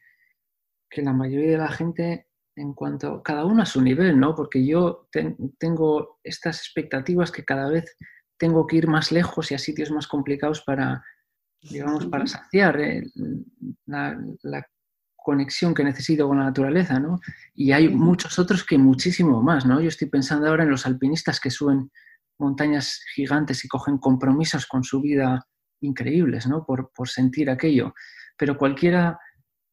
la 0.97 1.13
mayoría 1.13 1.53
de 1.53 1.59
la 1.59 1.69
gente, 1.69 2.29
en 2.57 2.75
cuanto, 2.75 3.23
cada 3.23 3.45
uno 3.45 3.63
a 3.63 3.67
su 3.67 3.81
nivel, 3.83 4.19
¿no? 4.19 4.35
Porque 4.35 4.65
yo 4.65 5.09
tengo 5.59 6.19
estas 6.23 6.59
expectativas 6.59 7.31
que 7.31 7.45
cada 7.45 7.69
vez 7.69 7.97
tengo 8.39 8.67
que 8.67 8.77
ir 8.77 8.89
más 8.89 9.13
lejos 9.13 9.51
y 9.51 9.55
a 9.55 9.59
sitios 9.59 9.91
más 9.91 10.07
complicados 10.07 10.63
para, 10.63 11.03
digamos, 11.61 12.07
para 12.07 12.27
saciar 12.27 12.81
eh, 12.81 13.03
la, 13.87 14.67
conexión 15.25 15.73
que 15.73 15.85
necesito 15.85 16.27
con 16.27 16.39
la 16.39 16.47
naturaleza, 16.47 16.99
¿no? 16.99 17.21
Y 17.55 17.71
hay 17.71 17.89
muchos 17.89 18.41
otros 18.41 18.65
que 18.65 18.77
muchísimo 18.77 19.41
más, 19.41 19.65
¿no? 19.65 19.81
Yo 19.81 19.87
estoy 19.89 20.09
pensando 20.09 20.49
ahora 20.49 20.65
en 20.65 20.71
los 20.71 20.85
alpinistas 20.85 21.39
que 21.39 21.49
suben 21.49 21.93
montañas 22.39 23.01
gigantes 23.15 23.65
y 23.65 23.69
cogen 23.69 23.99
compromisos 23.99 24.67
con 24.67 24.83
su 24.83 25.01
vida 25.01 25.47
increíbles, 25.83 26.47
¿no? 26.47 26.65
Por, 26.65 26.91
sentir 27.09 27.51
aquello. 27.51 27.95
Pero 28.37 28.57
cualquiera 28.57 29.19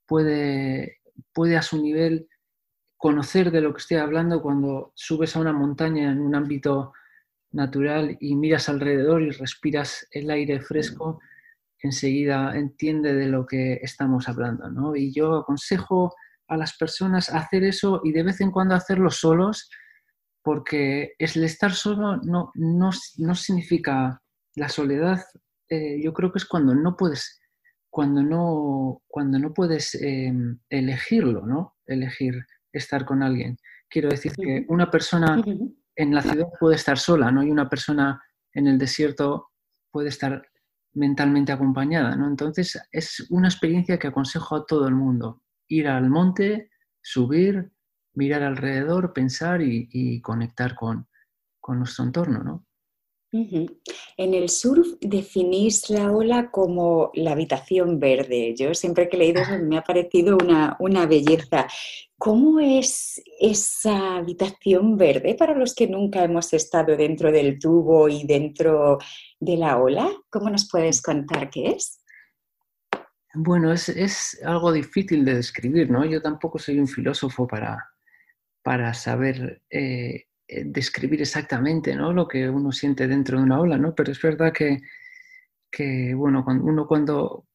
puede, 0.05 0.97
puede 1.33 1.57
a 1.57 1.61
su 1.61 1.81
nivel 1.81 2.27
conocer 2.97 3.51
de 3.51 3.61
lo 3.61 3.73
que 3.73 3.79
estoy 3.79 3.97
hablando 3.97 4.41
cuando 4.41 4.91
subes 4.95 5.35
a 5.35 5.39
una 5.39 5.53
montaña 5.53 6.11
en 6.11 6.19
un 6.19 6.35
ámbito 6.35 6.93
natural 7.51 8.17
y 8.19 8.35
miras 8.35 8.69
alrededor 8.69 9.21
y 9.21 9.31
respiras 9.31 10.05
el 10.11 10.29
aire 10.29 10.59
fresco, 10.59 11.19
enseguida 11.81 12.55
entiende 12.55 13.13
de 13.13 13.27
lo 13.27 13.45
que 13.45 13.79
estamos 13.81 14.27
hablando. 14.27 14.69
¿no? 14.69 14.95
Y 14.95 15.13
yo 15.13 15.37
aconsejo 15.37 16.13
a 16.47 16.57
las 16.57 16.75
personas 16.77 17.29
hacer 17.29 17.63
eso 17.63 18.01
y 18.03 18.11
de 18.11 18.23
vez 18.23 18.41
en 18.41 18.51
cuando 18.51 18.75
hacerlo 18.75 19.09
solos, 19.09 19.69
porque 20.43 21.13
el 21.17 21.43
estar 21.43 21.71
solo 21.71 22.17
no, 22.17 22.51
no, 22.55 22.89
no 23.17 23.35
significa 23.35 24.21
la 24.55 24.69
soledad 24.69 25.21
eh, 25.69 26.01
yo 26.01 26.13
creo 26.13 26.31
que 26.31 26.39
es 26.39 26.45
cuando 26.45 26.73
no 26.73 26.97
puedes, 26.97 27.41
cuando 27.89 28.23
no, 28.23 29.01
cuando 29.07 29.39
no 29.39 29.53
puedes 29.53 29.95
em, 29.95 30.59
elegirlo, 30.69 31.45
¿no? 31.45 31.77
Elegir 31.85 32.45
estar 32.71 33.05
con 33.05 33.23
alguien. 33.23 33.57
Quiero 33.89 34.09
decir 34.09 34.33
que 34.33 34.65
una 34.69 34.89
persona 34.89 35.41
en 35.95 36.15
la 36.15 36.21
ciudad 36.21 36.47
puede 36.59 36.75
estar 36.75 36.97
sola, 36.97 37.31
¿no? 37.31 37.43
Y 37.43 37.51
una 37.51 37.69
persona 37.69 38.21
en 38.53 38.67
el 38.67 38.77
desierto 38.77 39.49
puede 39.91 40.09
estar 40.09 40.47
mentalmente 40.93 41.51
acompañada, 41.51 42.15
¿no? 42.15 42.27
Entonces 42.27 42.79
es 42.91 43.27
una 43.29 43.47
experiencia 43.47 43.97
que 43.99 44.07
aconsejo 44.07 44.55
a 44.55 44.65
todo 44.65 44.87
el 44.87 44.95
mundo. 44.95 45.43
Ir 45.67 45.87
al 45.87 46.09
monte, 46.09 46.71
subir, 47.01 47.71
mirar 48.13 48.43
alrededor, 48.43 49.13
pensar 49.13 49.61
y, 49.61 50.21
conectar 50.21 50.75
con, 50.75 51.07
con 51.59 51.79
nuestro 51.79 52.05
entorno, 52.05 52.43
¿no? 52.43 52.65
En 53.31 54.33
el 54.33 54.49
surf 54.49 54.87
definís 55.01 55.89
la 55.89 56.11
ola 56.11 56.49
como 56.49 57.11
la 57.13 57.33
habitación 57.33 57.99
verde. 57.99 58.55
Yo 58.57 58.73
siempre 58.73 59.07
que 59.07 59.17
he 59.17 59.19
leído 59.19 59.41
me 59.63 59.77
ha 59.77 59.83
parecido 59.83 60.37
una, 60.41 60.75
una 60.79 61.05
belleza. 61.05 61.67
¿Cómo 62.17 62.59
es 62.59 63.21
esa 63.39 64.17
habitación 64.17 64.97
verde 64.97 65.35
para 65.35 65.53
los 65.53 65.75
que 65.75 65.87
nunca 65.87 66.23
hemos 66.23 66.51
estado 66.53 66.97
dentro 66.97 67.31
del 67.31 67.59
tubo 67.59 68.09
y 68.09 68.25
dentro 68.25 68.97
de 69.39 69.57
la 69.57 69.77
ola? 69.77 70.09
¿Cómo 70.29 70.49
nos 70.49 70.67
puedes 70.69 71.01
contar 71.01 71.49
qué 71.49 71.69
es? 71.69 72.01
Bueno, 73.35 73.71
es, 73.71 73.89
es 73.89 74.41
algo 74.43 74.71
difícil 74.71 75.23
de 75.23 75.35
describir, 75.35 75.91
¿no? 75.91 76.03
Yo 76.03 76.19
tampoco 76.19 76.57
soy 76.57 76.79
un 76.79 76.87
filósofo 76.87 77.45
para, 77.45 77.89
para 78.63 78.93
saber 78.95 79.61
eh, 79.69 80.25
describir 80.65 81.21
exactamente 81.21 81.95
¿no? 81.95 82.11
lo 82.11 82.27
que 82.27 82.49
uno 82.49 82.71
siente 82.71 83.07
dentro 83.07 83.37
de 83.37 83.43
una 83.43 83.59
ola, 83.59 83.77
¿no? 83.77 83.93
pero 83.93 84.11
es 84.11 84.21
verdad 84.21 84.51
que, 84.51 84.81
que 85.71 86.13
bueno, 86.15 86.43
cuando 86.43 86.65
uno 86.65 86.87
cuando, 86.87 87.45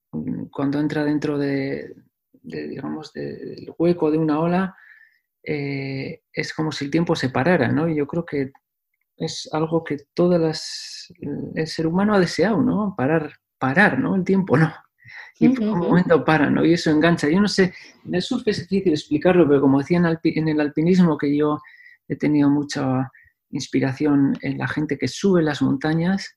cuando 0.50 0.78
entra 0.78 1.04
dentro 1.04 1.36
de, 1.36 1.94
digamos, 2.42 3.12
del 3.12 3.72
hueco 3.76 4.10
de 4.10 4.18
una 4.18 4.38
ola, 4.38 4.76
eh, 5.42 6.22
es 6.32 6.54
como 6.54 6.72
si 6.72 6.86
el 6.86 6.90
tiempo 6.90 7.16
se 7.16 7.30
parara, 7.30 7.68
¿no? 7.68 7.88
Y 7.88 7.96
yo 7.96 8.06
creo 8.06 8.24
que 8.24 8.52
es 9.16 9.48
algo 9.52 9.84
que 9.84 9.98
todas 10.14 10.40
las, 10.40 11.12
el 11.54 11.66
ser 11.66 11.86
humano 11.86 12.14
ha 12.14 12.20
deseado, 12.20 12.62
¿no? 12.62 12.94
Parar, 12.96 13.34
parar, 13.58 13.98
¿no? 13.98 14.14
El 14.14 14.24
tiempo, 14.24 14.56
¿no? 14.56 14.72
Y 15.38 15.48
por 15.48 15.68
un 15.68 15.78
momento 15.80 16.24
para, 16.24 16.48
¿no? 16.48 16.64
Y 16.64 16.74
eso 16.74 16.90
engancha. 16.90 17.28
Yo 17.28 17.40
no 17.40 17.48
sé, 17.48 17.74
en 18.06 18.14
el 18.14 18.22
surf 18.22 18.46
es 18.46 18.68
difícil 18.68 18.92
explicarlo, 18.92 19.46
pero 19.46 19.60
como 19.60 19.78
decía 19.78 19.98
en 19.98 20.48
el 20.48 20.60
alpinismo 20.60 21.18
que 21.18 21.36
yo 21.36 21.60
he 22.08 22.16
tenido 22.16 22.50
mucha 22.50 23.10
inspiración 23.50 24.36
en 24.42 24.58
la 24.58 24.68
gente 24.68 24.98
que 24.98 25.08
sube 25.08 25.42
las 25.42 25.62
montañas 25.62 26.36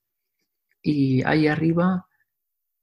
y 0.82 1.24
ahí 1.24 1.48
arriba 1.48 2.08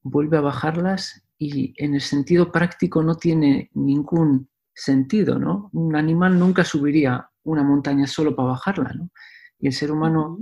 vuelve 0.02 0.36
a 0.36 0.42
bajarlas 0.42 1.24
y 1.38 1.74
en 1.82 1.94
el 1.94 2.00
sentido 2.00 2.52
práctico 2.52 3.02
no 3.02 3.16
tiene 3.16 3.70
ningún 3.74 4.48
sentido, 4.74 5.38
¿no? 5.38 5.70
Un 5.72 5.96
animal 5.96 6.38
nunca 6.38 6.64
subiría 6.64 7.28
una 7.44 7.62
montaña 7.62 8.06
solo 8.06 8.34
para 8.34 8.48
bajarla, 8.50 8.92
¿no? 8.94 9.10
Y 9.58 9.68
el 9.68 9.72
ser 9.72 9.90
humano 9.90 10.38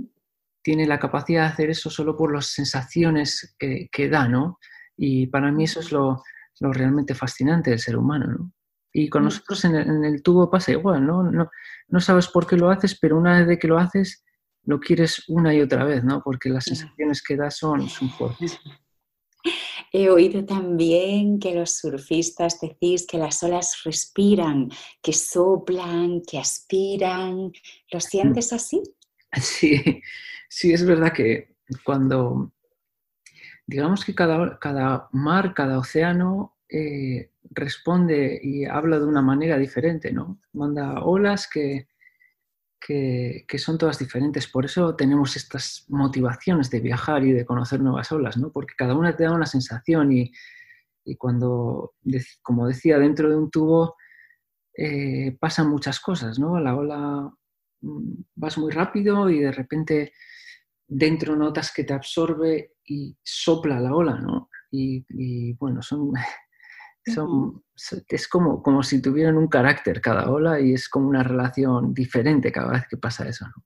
tiene 0.61 0.87
la 0.87 0.99
capacidad 0.99 1.43
de 1.43 1.53
hacer 1.53 1.69
eso 1.69 1.89
solo 1.89 2.15
por 2.17 2.33
las 2.33 2.47
sensaciones 2.47 3.55
que, 3.59 3.89
que 3.91 4.09
da, 4.09 4.27
¿no? 4.27 4.59
Y 4.97 5.27
para 5.27 5.51
mí 5.51 5.65
eso 5.65 5.81
es 5.81 5.91
lo, 5.91 6.23
lo, 6.59 6.73
realmente 6.73 7.13
fascinante 7.13 7.69
del 7.69 7.79
ser 7.79 7.97
humano, 7.97 8.27
¿no? 8.27 8.53
Y 8.93 9.09
con 9.09 9.23
nosotros 9.23 9.65
en 9.65 9.75
el, 9.75 9.89
en 9.89 10.05
el, 10.05 10.21
tubo 10.21 10.49
pasa 10.49 10.71
igual, 10.71 11.05
¿no? 11.05 11.23
¿no? 11.23 11.49
No 11.87 11.99
sabes 11.99 12.27
por 12.27 12.45
qué 12.45 12.55
lo 12.55 12.69
haces, 12.69 12.97
pero 12.99 13.17
una 13.17 13.39
vez 13.39 13.47
de 13.47 13.59
que 13.59 13.67
lo 13.67 13.79
haces, 13.79 14.23
lo 14.65 14.79
quieres 14.79 15.23
una 15.27 15.53
y 15.53 15.61
otra 15.61 15.83
vez, 15.83 16.03
¿no? 16.03 16.21
Porque 16.23 16.49
las 16.49 16.65
sensaciones 16.65 17.21
que 17.21 17.35
da 17.35 17.49
son, 17.49 17.89
son 17.89 18.09
fuertes. 18.11 18.59
He 19.91 20.09
oído 20.09 20.45
también 20.45 21.39
que 21.39 21.53
los 21.53 21.77
surfistas 21.77 22.59
decís 22.61 23.05
que 23.05 23.17
las 23.17 23.43
olas 23.43 23.81
respiran, 23.83 24.69
que 25.01 25.13
soplan, 25.13 26.21
que 26.21 26.39
aspiran. 26.39 27.51
¿Lo 27.91 27.99
sientes 27.99 28.53
así? 28.53 28.81
Sí, 29.33 30.01
sí, 30.47 30.73
es 30.73 30.85
verdad 30.85 31.11
que 31.11 31.57
cuando, 31.83 32.53
digamos 33.65 34.05
que 34.05 34.13
cada, 34.13 34.59
cada 34.59 35.09
mar, 35.11 35.53
cada 35.55 35.79
océano 35.79 36.55
eh, 36.69 37.31
responde 37.51 38.39
y 38.41 38.65
habla 38.65 38.99
de 38.99 39.05
una 39.05 39.21
manera 39.21 39.57
diferente, 39.57 40.11
¿no? 40.11 40.39
Manda 40.53 41.03
olas 41.03 41.49
que, 41.51 41.87
que, 42.79 43.57
son 43.57 43.77
todas 43.77 43.99
diferentes. 43.99 44.47
Por 44.47 44.65
eso 44.65 44.95
tenemos 44.95 45.35
estas 45.35 45.85
motivaciones 45.89 46.69
de 46.69 46.79
viajar 46.79 47.23
y 47.23 47.31
de 47.31 47.45
conocer 47.45 47.81
nuevas 47.81 48.11
olas, 48.11 48.37
¿no? 48.37 48.51
Porque 48.51 48.75
cada 48.77 48.95
una 48.95 49.15
te 49.15 49.23
da 49.23 49.33
una 49.33 49.45
sensación 49.45 50.11
y, 50.11 50.31
cuando, 51.17 51.95
como 52.41 52.67
decía, 52.67 52.97
dentro 52.97 53.29
de 53.29 53.35
un 53.35 53.51
tubo 53.51 53.95
eh, 54.75 55.37
pasan 55.39 55.69
muchas 55.69 55.99
cosas, 55.99 56.39
¿no? 56.39 56.59
La 56.59 56.75
ola 56.75 57.31
mm, 57.81 58.13
vas 58.35 58.57
muy 58.57 58.71
rápido 58.71 59.29
y 59.29 59.39
de 59.39 59.51
repente 59.51 60.13
dentro 60.87 61.35
notas 61.35 61.71
que 61.73 61.83
te 61.83 61.93
absorbe 61.93 62.73
y 62.85 63.17
sopla 63.23 63.79
la 63.79 63.93
ola, 63.95 64.19
¿no? 64.19 64.49
y 64.75 65.53
bueno, 65.53 65.83
son 65.83 66.13
son, 67.05 67.63
es 68.07 68.27
como, 68.27 68.61
como 68.61 68.83
si 68.83 69.01
tuvieran 69.01 69.37
un 69.37 69.47
carácter 69.47 70.01
cada 70.01 70.29
ola 70.29 70.59
y 70.59 70.73
es 70.73 70.87
como 70.89 71.09
una 71.09 71.23
relación 71.23 71.93
diferente 71.93 72.51
cada 72.51 72.71
vez 72.71 72.83
que 72.89 72.97
pasa 72.97 73.27
eso. 73.27 73.45
¿no? 73.45 73.63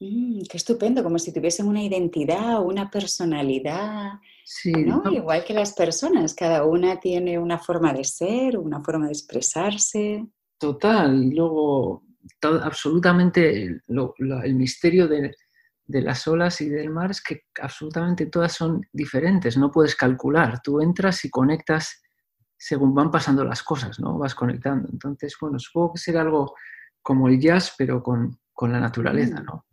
Mm, 0.00 0.42
qué 0.50 0.56
estupendo, 0.56 1.02
como 1.02 1.18
si 1.18 1.32
tuviesen 1.32 1.66
una 1.66 1.82
identidad, 1.82 2.62
una 2.62 2.90
personalidad. 2.90 4.12
Sí, 4.44 4.72
¿no? 4.72 5.02
Igual 5.12 5.44
que 5.44 5.54
las 5.54 5.74
personas, 5.74 6.34
cada 6.34 6.64
una 6.64 6.98
tiene 6.98 7.38
una 7.38 7.58
forma 7.58 7.92
de 7.92 8.04
ser, 8.04 8.58
una 8.58 8.82
forma 8.82 9.06
de 9.06 9.12
expresarse. 9.12 10.26
Total, 10.58 11.24
y 11.24 11.34
luego 11.34 12.02
absolutamente 12.42 13.64
el 13.64 14.54
misterio 14.54 15.06
de, 15.06 15.32
de 15.90 16.02
las 16.02 16.26
olas 16.28 16.60
y 16.60 16.68
del 16.68 16.90
mar 16.90 17.10
es 17.10 17.22
que 17.22 17.42
absolutamente 17.60 18.26
todas 18.26 18.52
son 18.52 18.86
diferentes, 18.92 19.56
no 19.56 19.70
puedes 19.70 19.96
calcular, 19.96 20.60
tú 20.62 20.80
entras 20.80 21.24
y 21.24 21.30
conectas 21.30 22.00
según 22.60 22.94
van 22.94 23.10
pasando 23.10 23.42
las 23.42 23.62
cosas, 23.62 23.98
¿no? 23.98 24.18
Vas 24.18 24.34
conectando. 24.34 24.86
Entonces, 24.92 25.34
bueno, 25.40 25.58
supongo 25.58 25.94
que 25.94 26.00
será 26.00 26.20
algo 26.20 26.54
como 27.00 27.26
el 27.26 27.40
jazz, 27.40 27.74
pero 27.76 28.02
con, 28.02 28.38
con 28.52 28.70
la 28.70 28.78
naturaleza, 28.78 29.40
mm. 29.40 29.44
¿no? 29.44 29.64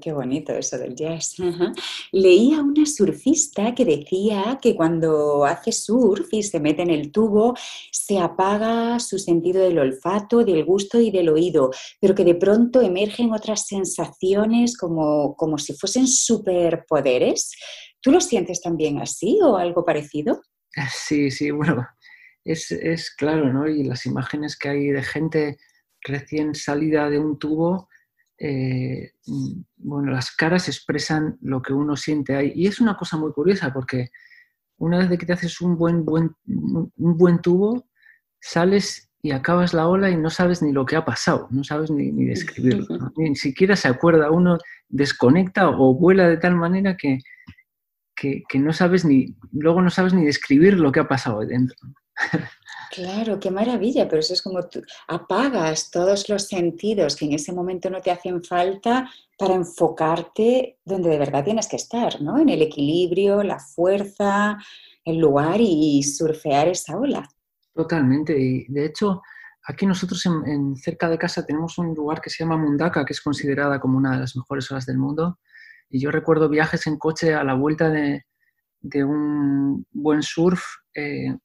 Qué 0.00 0.12
bonito 0.12 0.52
eso 0.52 0.78
del 0.78 0.94
jazz. 0.94 1.34
Leía 2.12 2.62
una 2.62 2.86
surfista 2.86 3.74
que 3.74 3.84
decía 3.84 4.58
que 4.62 4.76
cuando 4.76 5.44
hace 5.44 5.72
surf 5.72 6.28
y 6.32 6.44
se 6.44 6.60
mete 6.60 6.82
en 6.82 6.90
el 6.90 7.10
tubo, 7.10 7.56
se 7.90 8.20
apaga 8.20 9.00
su 9.00 9.18
sentido 9.18 9.62
del 9.62 9.80
olfato, 9.80 10.44
del 10.44 10.64
gusto 10.64 11.00
y 11.00 11.10
del 11.10 11.30
oído, 11.30 11.70
pero 12.00 12.14
que 12.14 12.24
de 12.24 12.36
pronto 12.36 12.80
emergen 12.80 13.32
otras 13.32 13.66
sensaciones 13.66 14.76
como, 14.76 15.34
como 15.34 15.58
si 15.58 15.72
fuesen 15.72 16.06
superpoderes. 16.06 17.50
¿Tú 18.00 18.12
lo 18.12 18.20
sientes 18.20 18.60
también 18.60 19.00
así 19.00 19.40
o 19.42 19.56
algo 19.56 19.84
parecido? 19.84 20.40
Sí, 20.88 21.32
sí, 21.32 21.50
bueno, 21.50 21.84
es, 22.52 23.14
claro, 23.16 23.52
¿no? 23.52 23.68
Y 23.68 23.84
las 23.84 24.06
imágenes 24.06 24.56
que 24.56 24.68
hay 24.68 24.88
de 24.88 25.02
gente 25.02 25.58
recién 26.02 26.54
salida 26.54 27.10
de 27.10 27.18
un 27.18 27.38
tubo, 27.38 27.88
eh, 28.38 29.12
bueno, 29.76 30.12
las 30.12 30.30
caras 30.30 30.68
expresan 30.68 31.38
lo 31.42 31.62
que 31.62 31.72
uno 31.72 31.96
siente 31.96 32.34
ahí. 32.34 32.52
Y 32.54 32.66
es 32.66 32.80
una 32.80 32.96
cosa 32.96 33.16
muy 33.16 33.32
curiosa 33.32 33.72
porque 33.72 34.10
una 34.78 34.98
vez 34.98 35.10
de 35.10 35.18
que 35.18 35.26
te 35.26 35.34
haces 35.34 35.60
un 35.60 35.76
buen, 35.76 36.04
buen, 36.04 36.34
un 36.46 37.16
buen 37.16 37.40
tubo, 37.40 37.86
sales 38.40 39.10
y 39.22 39.32
acabas 39.32 39.74
la 39.74 39.86
ola 39.86 40.10
y 40.10 40.16
no 40.16 40.30
sabes 40.30 40.62
ni 40.62 40.72
lo 40.72 40.86
que 40.86 40.96
ha 40.96 41.04
pasado, 41.04 41.46
no 41.50 41.62
sabes 41.62 41.90
ni, 41.90 42.10
ni 42.10 42.24
describirlo, 42.24 43.12
ni 43.16 43.36
siquiera 43.36 43.76
se 43.76 43.88
acuerda, 43.88 44.30
uno 44.30 44.56
desconecta 44.88 45.68
o 45.68 45.94
vuela 45.94 46.26
de 46.26 46.38
tal 46.38 46.56
manera 46.56 46.96
que, 46.96 47.18
que, 48.16 48.42
que, 48.48 48.58
no 48.58 48.72
sabes 48.72 49.04
ni, 49.04 49.36
luego 49.52 49.82
no 49.82 49.90
sabes 49.90 50.14
ni 50.14 50.24
describir 50.24 50.78
lo 50.78 50.90
que 50.90 51.00
ha 51.00 51.08
pasado 51.08 51.40
ahí 51.40 51.48
dentro. 51.48 51.76
Claro, 52.90 53.38
qué 53.38 53.52
maravilla, 53.52 54.08
pero 54.08 54.18
eso 54.18 54.34
es 54.34 54.42
como 54.42 54.68
tú 54.68 54.82
apagas 55.06 55.92
todos 55.92 56.28
los 56.28 56.48
sentidos 56.48 57.14
que 57.14 57.24
en 57.24 57.34
ese 57.34 57.52
momento 57.52 57.88
no 57.88 58.00
te 58.00 58.10
hacen 58.10 58.42
falta 58.42 59.08
para 59.38 59.54
enfocarte 59.54 60.78
donde 60.84 61.10
de 61.10 61.18
verdad 61.18 61.44
tienes 61.44 61.68
que 61.68 61.76
estar, 61.76 62.20
¿no? 62.20 62.38
En 62.38 62.48
el 62.48 62.62
equilibrio, 62.62 63.44
la 63.44 63.60
fuerza, 63.60 64.58
el 65.04 65.18
lugar 65.18 65.60
y 65.60 66.02
surfear 66.02 66.66
esa 66.66 66.96
ola. 66.96 67.28
Totalmente, 67.72 68.36
y 68.36 68.64
de 68.66 68.86
hecho 68.86 69.22
aquí 69.64 69.86
nosotros 69.86 70.26
en, 70.26 70.74
cerca 70.74 71.08
de 71.08 71.16
casa 71.16 71.46
tenemos 71.46 71.78
un 71.78 71.94
lugar 71.94 72.20
que 72.20 72.28
se 72.28 72.42
llama 72.42 72.56
Mundaka, 72.56 73.04
que 73.04 73.12
es 73.12 73.20
considerada 73.20 73.78
como 73.78 73.98
una 73.98 74.12
de 74.12 74.18
las 74.18 74.34
mejores 74.34 74.68
olas 74.72 74.86
del 74.86 74.98
mundo, 74.98 75.38
y 75.88 76.00
yo 76.00 76.10
recuerdo 76.10 76.48
viajes 76.48 76.88
en 76.88 76.98
coche 76.98 77.34
a 77.34 77.44
la 77.44 77.54
vuelta 77.54 77.88
de, 77.88 78.24
un 79.04 79.86
buen 79.92 80.22
surf. 80.22 80.62
Eh, 80.94 81.36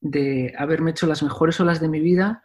de 0.00 0.54
haberme 0.58 0.90
hecho 0.90 1.06
las 1.06 1.22
mejores 1.22 1.58
olas 1.60 1.80
de 1.80 1.88
mi 1.88 2.00
vida 2.00 2.42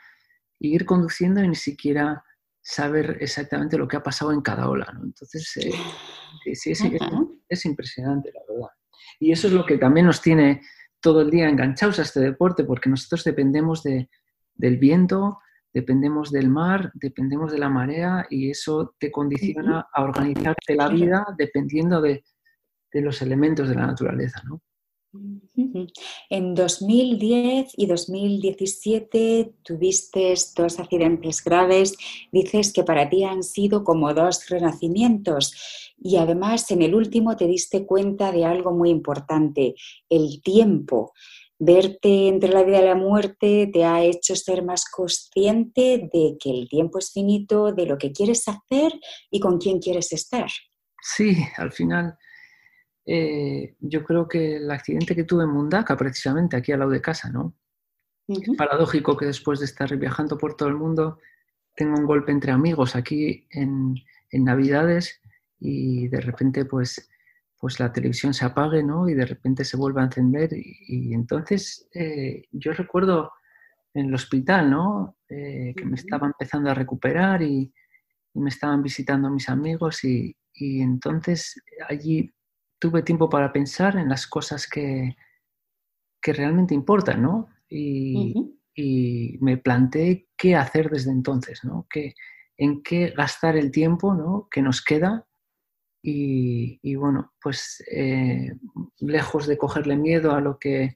e 0.60 0.68
ir 0.68 0.86
conduciendo 0.86 1.44
y 1.44 1.48
ni 1.48 1.56
siquiera 1.56 2.24
saber 2.62 3.18
exactamente 3.22 3.78
lo 3.78 3.88
que 3.88 3.98
ha 3.98 4.04
pasado 4.04 4.32
en 4.32 4.42
cada 4.42 4.70
ola. 4.70 4.92
Entonces, 5.04 5.58
eh, 5.58 6.56
sí, 6.56 6.72
es, 6.72 6.82
impresionante, 7.66 8.32
la 8.34 8.42
verdad. 8.48 8.70
Y 9.20 9.32
eso 9.32 9.48
es 9.48 9.54
lo 9.54 9.66
que 9.66 9.78
también 9.78 10.06
nos 10.06 10.22
tiene 10.22 10.62
todo 11.00 11.22
el 11.22 11.32
día 11.32 11.50
enganchados 11.50 12.00
a 12.00 12.04
este 12.04 12.20
deporte, 12.20 12.64
porque 12.64 12.90
nosotros 12.90 13.24
dependemos 13.24 13.82
de, 13.82 14.10
del 14.54 14.78
viento, 14.78 15.40
dependemos 15.74 16.32
del 16.32 16.50
mar, 16.50 16.92
dependemos 16.94 17.52
de 17.52 17.58
la 17.58 17.70
marea 17.70 18.28
y 18.30 18.52
eso 18.52 18.96
te 19.00 19.12
condiciona 19.12 19.88
a 19.92 20.04
organizarte 20.04 20.76
la 20.76 20.90
vida 20.90 21.26
dependiendo 21.38 22.02
de, 22.02 22.24
de 22.92 23.02
los 23.02 23.22
elementos 23.22 23.70
de 23.70 23.76
la 23.76 23.88
naturaleza. 23.88 24.42
¿no? 24.46 24.62
En 26.30 26.56
2010 26.56 27.74
y 27.76 27.86
2017 27.86 29.54
tuviste 29.64 30.34
dos 30.56 30.80
accidentes 30.80 31.44
graves. 31.44 31.98
Dices 32.32 32.72
que 32.72 32.84
para 32.84 33.10
ti 33.10 33.24
han 33.24 33.44
sido 33.44 33.84
como 33.84 34.14
dos 34.14 34.48
renacimientos 34.48 35.94
y 36.02 36.16
además 36.18 36.72
en 36.72 36.82
el 36.82 36.96
último 36.96 37.36
te 37.36 37.48
diste 37.48 37.86
cuenta 37.86 38.32
de 38.32 38.46
algo 38.46 38.72
muy 38.72 38.90
importante, 38.90 39.76
el 40.10 40.42
tiempo. 40.42 41.12
Verte 41.60 42.28
entre 42.28 42.52
la 42.52 42.64
vida 42.64 42.82
y 42.82 42.86
la 42.86 42.96
muerte 42.96 43.70
te 43.72 43.84
ha 43.84 44.04
hecho 44.04 44.36
ser 44.36 44.64
más 44.64 44.86
consciente 44.86 46.10
de 46.12 46.38
que 46.40 46.50
el 46.50 46.68
tiempo 46.68 46.98
es 46.98 47.12
finito, 47.12 47.72
de 47.72 47.86
lo 47.86 47.98
que 47.98 48.12
quieres 48.12 48.48
hacer 48.48 48.94
y 49.30 49.40
con 49.40 49.60
quién 49.60 49.80
quieres 49.80 50.12
estar. 50.14 50.50
Sí, 51.04 51.36
al 51.58 51.72
final 51.72 52.18
eh, 53.14 53.76
yo 53.82 54.06
creo 54.06 54.26
que 54.26 54.56
el 54.56 54.72
accidente 54.72 55.14
que 55.14 55.26
tuve 55.26 55.44
en 55.44 55.50
Mundaka, 55.50 55.98
precisamente 55.98 56.56
aquí 56.56 56.72
al 56.72 56.80
lado 56.80 56.92
de 56.92 57.02
casa, 57.02 57.30
¿no? 57.30 57.54
Es 58.26 58.56
paradójico 58.58 59.18
que 59.18 59.26
después 59.26 59.60
de 59.60 59.66
estar 59.66 59.94
viajando 59.98 60.38
por 60.38 60.56
todo 60.56 60.70
el 60.70 60.76
mundo, 60.76 61.20
tenga 61.76 62.00
un 62.00 62.06
golpe 62.06 62.32
entre 62.32 62.54
amigos 62.54 62.96
aquí 62.96 63.46
en, 63.52 63.96
Navidades 64.32 65.20
y 65.60 66.08
de 66.08 66.22
repente 66.22 66.64
pues, 66.64 67.12
pues 67.60 67.82
la 67.82 67.92
televisión 67.92 68.34
se 68.34 68.46
apague, 68.46 68.82
¿no? 68.82 69.10
Y 69.10 69.14
de 69.14 69.26
repente 69.26 69.66
se 69.66 69.76
vuelve 69.76 70.00
a 70.00 70.06
encender 70.06 70.54
y, 70.54 71.14
entonces 71.14 71.90
eh, 71.94 72.46
yo 72.54 72.72
recuerdo 72.72 73.34
en 73.94 74.06
el 74.06 74.14
hospital, 74.14 74.72
¿no? 74.72 75.18
Eh, 75.28 75.74
que 75.76 75.86
me 75.86 75.96
estaba 75.96 76.28
empezando 76.28 76.72
a 76.72 76.76
recuperar 76.76 77.42
y, 77.42 77.74
me 78.36 78.50
estaban 78.50 78.82
visitando 78.82 79.30
mis 79.30 79.50
amigos 79.50 80.06
y, 80.06 80.34
y 80.54 80.80
entonces 80.80 81.62
allí 81.90 82.32
tuve 82.82 83.04
tiempo 83.04 83.30
para 83.30 83.54
pensar 83.54 83.96
en 83.96 84.10
las 84.10 84.26
cosas 84.26 84.68
que, 84.68 85.16
que 86.20 86.34
realmente 86.34 86.74
importan, 86.74 87.22
¿no? 87.22 87.48
Y, 87.70 88.34
me 89.42 89.58
planteé 89.58 90.28
qué 90.36 90.56
hacer 90.56 90.90
desde 90.90 91.12
entonces, 91.12 91.64
¿no? 91.64 91.86
en 92.58 92.82
qué 92.82 93.14
gastar 93.16 93.56
el 93.56 93.70
tiempo 93.70 94.16
¿no? 94.16 94.48
que 94.50 94.64
nos 94.64 94.84
queda 94.84 95.28
y, 96.02 96.96
bueno, 96.96 97.32
pues 97.40 97.84
eh, 97.92 98.56
lejos 98.98 99.46
de 99.46 99.60
cogerle 99.60 99.98
miedo 99.98 100.32
a 100.32 100.42
lo 100.42 100.58
que 100.58 100.96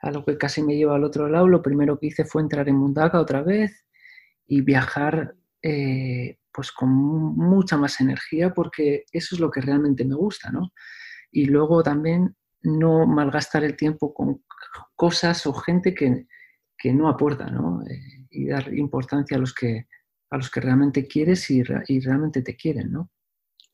a 0.00 0.10
lo 0.10 0.24
que 0.24 0.38
casi 0.38 0.62
me 0.62 0.76
lleva 0.76 0.94
al 0.94 1.04
otro 1.04 1.28
lado, 1.28 1.48
lo 1.48 1.60
primero 1.60 1.98
que 1.98 2.06
hice 2.06 2.24
fue 2.24 2.40
entrar 2.40 2.66
en 2.68 2.76
Mundaka 2.76 3.20
otra 3.20 3.42
vez 3.42 3.84
y 4.46 4.62
viajar 4.62 5.34
eh, 5.60 6.38
pues 6.52 6.72
con 6.72 6.88
mucha 6.88 7.76
más 7.76 8.00
energía 8.00 8.54
porque 8.54 9.04
eso 9.12 9.34
es 9.34 9.40
lo 9.40 9.50
que 9.50 9.60
realmente 9.60 10.04
me 10.06 10.14
gusta, 10.14 10.50
¿no? 10.50 10.72
Y 11.30 11.46
luego 11.46 11.82
también 11.82 12.36
no 12.62 13.06
malgastar 13.06 13.64
el 13.64 13.76
tiempo 13.76 14.12
con 14.12 14.42
cosas 14.94 15.46
o 15.46 15.52
gente 15.52 15.94
que, 15.94 16.26
que 16.76 16.92
no 16.92 17.08
aporta, 17.08 17.50
¿no? 17.50 17.82
Eh, 17.82 18.26
y 18.30 18.46
dar 18.46 18.72
importancia 18.74 19.36
a 19.36 19.40
los 19.40 19.54
que, 19.54 19.86
a 20.30 20.36
los 20.36 20.50
que 20.50 20.60
realmente 20.60 21.06
quieres 21.06 21.50
y, 21.50 21.62
y 21.88 22.00
realmente 22.00 22.42
te 22.42 22.56
quieren, 22.56 22.92
¿no? 22.92 23.10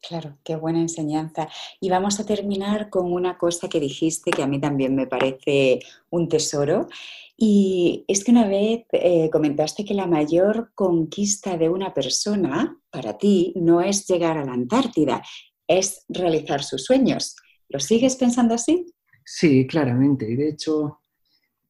Claro, 0.06 0.38
qué 0.44 0.56
buena 0.56 0.80
enseñanza. 0.80 1.48
Y 1.80 1.88
vamos 1.88 2.20
a 2.20 2.26
terminar 2.26 2.90
con 2.90 3.10
una 3.10 3.38
cosa 3.38 3.68
que 3.68 3.80
dijiste 3.80 4.30
que 4.30 4.42
a 4.42 4.46
mí 4.46 4.60
también 4.60 4.94
me 4.94 5.06
parece 5.06 5.80
un 6.10 6.28
tesoro. 6.28 6.88
Y 7.36 8.04
es 8.06 8.22
que 8.22 8.30
una 8.30 8.46
vez 8.46 8.84
eh, 8.92 9.30
comentaste 9.30 9.84
que 9.84 9.94
la 9.94 10.06
mayor 10.06 10.72
conquista 10.74 11.56
de 11.56 11.70
una 11.70 11.94
persona 11.94 12.78
para 12.90 13.16
ti 13.16 13.54
no 13.56 13.80
es 13.80 14.06
llegar 14.06 14.36
a 14.36 14.44
la 14.44 14.52
Antártida, 14.52 15.22
es 15.66 16.04
realizar 16.08 16.62
sus 16.62 16.84
sueños. 16.84 17.36
¿Lo 17.68 17.80
sigues 17.80 18.16
pensando 18.16 18.54
así? 18.54 18.86
Sí, 19.24 19.66
claramente. 19.66 20.30
Y 20.30 20.36
de 20.36 20.48
hecho, 20.48 21.00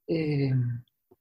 eh, 0.07 0.53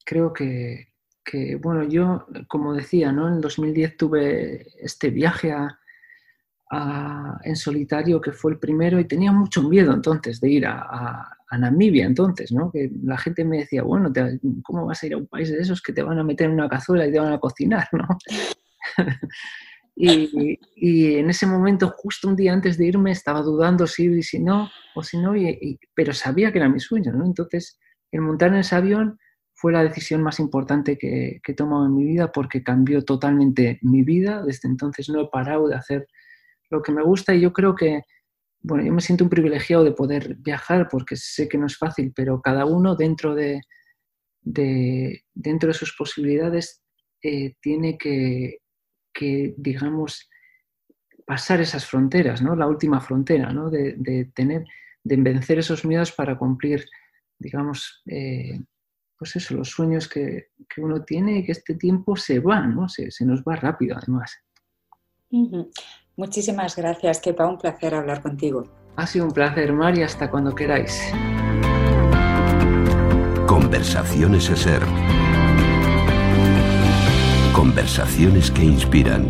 creo 0.06 0.34
que, 0.34 0.94
que, 1.24 1.56
bueno, 1.56 1.84
yo, 1.84 2.26
como 2.48 2.74
decía, 2.74 3.12
¿no? 3.12 3.28
En 3.28 3.40
2010 3.40 3.98
tuve 3.98 4.68
este 4.84 5.10
viaje 5.10 5.52
a 5.52 5.80
en 7.44 7.56
solitario, 7.56 8.22
que 8.22 8.32
fue 8.32 8.52
el 8.52 8.60
primero, 8.60 9.00
y 9.00 9.06
tenía 9.06 9.32
mucho 9.32 9.64
miedo 9.64 9.94
entonces 9.94 10.40
de 10.40 10.50
ir 10.50 10.66
a, 10.66 11.30
Namibia, 11.56 12.08
entonces, 12.08 12.52
¿no? 12.52 12.72
Que 12.72 12.90
la 13.04 13.16
gente 13.16 13.46
me 13.46 13.60
decía, 13.60 13.84
bueno, 13.84 14.12
¿cómo 14.64 14.88
vas 14.88 15.04
a 15.04 15.06
ir 15.06 15.14
a 15.14 15.18
un 15.18 15.28
país 15.28 15.52
de 15.52 15.60
esos 15.60 15.84
que 15.84 15.94
te 15.94 16.02
van 16.02 16.18
a 16.18 16.24
meter 16.24 16.48
en 16.48 16.54
una 16.54 16.68
cazuela 16.68 17.06
y 17.06 17.12
te 17.12 17.20
van 17.20 17.32
a 17.32 17.40
cocinar, 17.40 17.88
¿no? 17.92 18.08
y, 19.96 21.16
en 21.16 21.30
ese 21.30 21.46
momento, 21.46 21.94
justo 21.96 22.28
un 22.28 22.36
día 22.36 22.54
antes 22.54 22.78
de 22.78 22.88
irme, 22.88 23.12
estaba 23.12 23.42
dudando 23.42 23.86
si 23.86 24.06
ir 24.06 24.18
y 24.18 24.24
si 24.24 24.40
no, 24.40 24.70
o 24.96 25.04
si 25.04 25.18
no, 25.18 25.34
pero 25.94 26.14
sabía 26.14 26.52
que 26.52 26.60
era 26.60 26.70
mi 26.70 26.80
sueño, 26.80 27.12
¿no? 27.14 27.26
Entonces, 27.26 27.80
el 28.12 28.22
montar 28.22 28.50
en 28.50 28.60
ese 28.60 28.76
avión 28.76 29.20
fue 29.54 29.72
la 29.72 29.84
decisión 29.84 30.24
más 30.24 30.40
importante 30.40 30.98
que, 30.98 31.40
que 31.44 31.52
he 31.52 31.56
tomado 31.56 31.86
en 31.86 31.96
mi 31.96 32.06
vida 32.06 32.32
porque 32.32 32.64
cambió 32.64 33.04
totalmente 33.04 33.80
mi 33.82 34.04
vida. 34.04 34.44
Desde 34.44 34.68
entonces 34.68 35.10
no 35.10 35.22
he 35.22 35.28
parado 35.30 35.68
de 35.68 35.76
hacer 35.76 36.08
lo 36.70 36.82
que 36.82 36.92
me 36.92 37.04
gusta 37.04 37.34
y 37.34 37.42
yo 37.42 37.54
creo 37.54 37.76
que, 37.76 38.02
bueno, 38.62 38.84
yo 38.84 38.92
me 38.94 39.02
siento 39.02 39.24
un 39.24 39.30
privilegiado 39.30 39.84
de 39.84 39.92
poder 39.92 40.36
viajar 40.40 40.88
porque 40.90 41.16
sé 41.16 41.48
que 41.48 41.58
no 41.58 41.68
es 41.68 41.78
fácil, 41.78 42.12
pero 42.16 42.42
cada 42.42 42.66
uno 42.66 42.96
dentro 42.96 43.36
de, 43.36 43.62
dentro 44.42 45.68
de 45.68 45.74
sus 45.74 45.96
posibilidades 45.96 46.82
eh, 47.22 47.56
tiene 47.62 47.98
que, 47.98 48.58
digamos, 49.58 50.30
pasar 51.26 51.62
esas 51.62 51.86
fronteras, 51.86 52.42
¿no? 52.42 52.56
La 52.56 52.68
última 52.68 53.00
frontera, 53.00 53.52
¿no? 53.52 53.70
De, 53.70 54.32
tener, 54.34 54.66
de 55.04 55.16
vencer 55.18 55.60
esos 55.60 55.86
miedos 55.86 56.12
para 56.12 56.38
cumplir, 56.38 56.86
digamos, 57.40 58.04
eh, 58.08 58.60
pues 59.18 59.36
eso, 59.36 59.56
los 59.56 59.70
sueños 59.70 60.08
que, 60.08 60.50
uno 60.78 61.04
tiene 61.04 61.40
y 61.40 61.46
que 61.46 61.54
este 61.54 61.76
tiempo 61.76 62.16
se 62.16 62.40
va, 62.40 62.68
¿no? 62.68 62.90
Se, 62.90 63.10
nos 63.26 63.42
va 63.44 63.56
rápido, 63.56 63.98
además. 63.98 64.38
Muchísimas 66.16 66.76
gracias, 66.76 67.20
Kepa, 67.20 67.48
un 67.48 67.58
placer 67.58 67.96
hablar 67.96 68.22
contigo. 68.22 68.64
Ha 68.96 69.08
sido 69.08 69.26
un 69.26 69.32
placer, 69.32 69.74
Mari, 69.74 70.04
hasta 70.04 70.30
cuando 70.30 70.54
queráis. 70.54 71.02
Conversaciones 73.48 74.50
ESER. 74.50 74.84
Conversaciones 77.54 78.50
que 78.50 78.66
inspiran. 78.66 79.28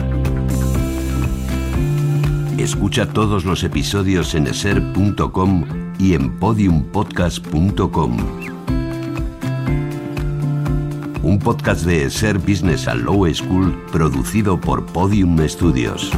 Escucha 2.58 3.06
todos 3.06 3.44
los 3.44 3.64
episodios 3.66 4.34
en 4.34 4.48
eser.com 4.48 5.66
y 6.00 6.14
en 6.14 6.32
podiumpodcast.com. 6.40 8.18
Un 11.22 11.40
podcast 11.40 11.86
de 11.86 12.10
Ser 12.10 12.38
Business 12.38 12.88
and 12.88 13.04
Low 13.04 13.28
School 13.34 13.74
producido 13.92 14.60
por 14.60 14.86
Podium 14.86 15.38
Studios. 15.48 16.10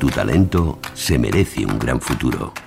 Tu 0.00 0.08
talento 0.08 0.78
se 0.94 1.18
merece 1.18 1.66
un 1.66 1.78
gran 1.78 2.00
futuro. 2.00 2.65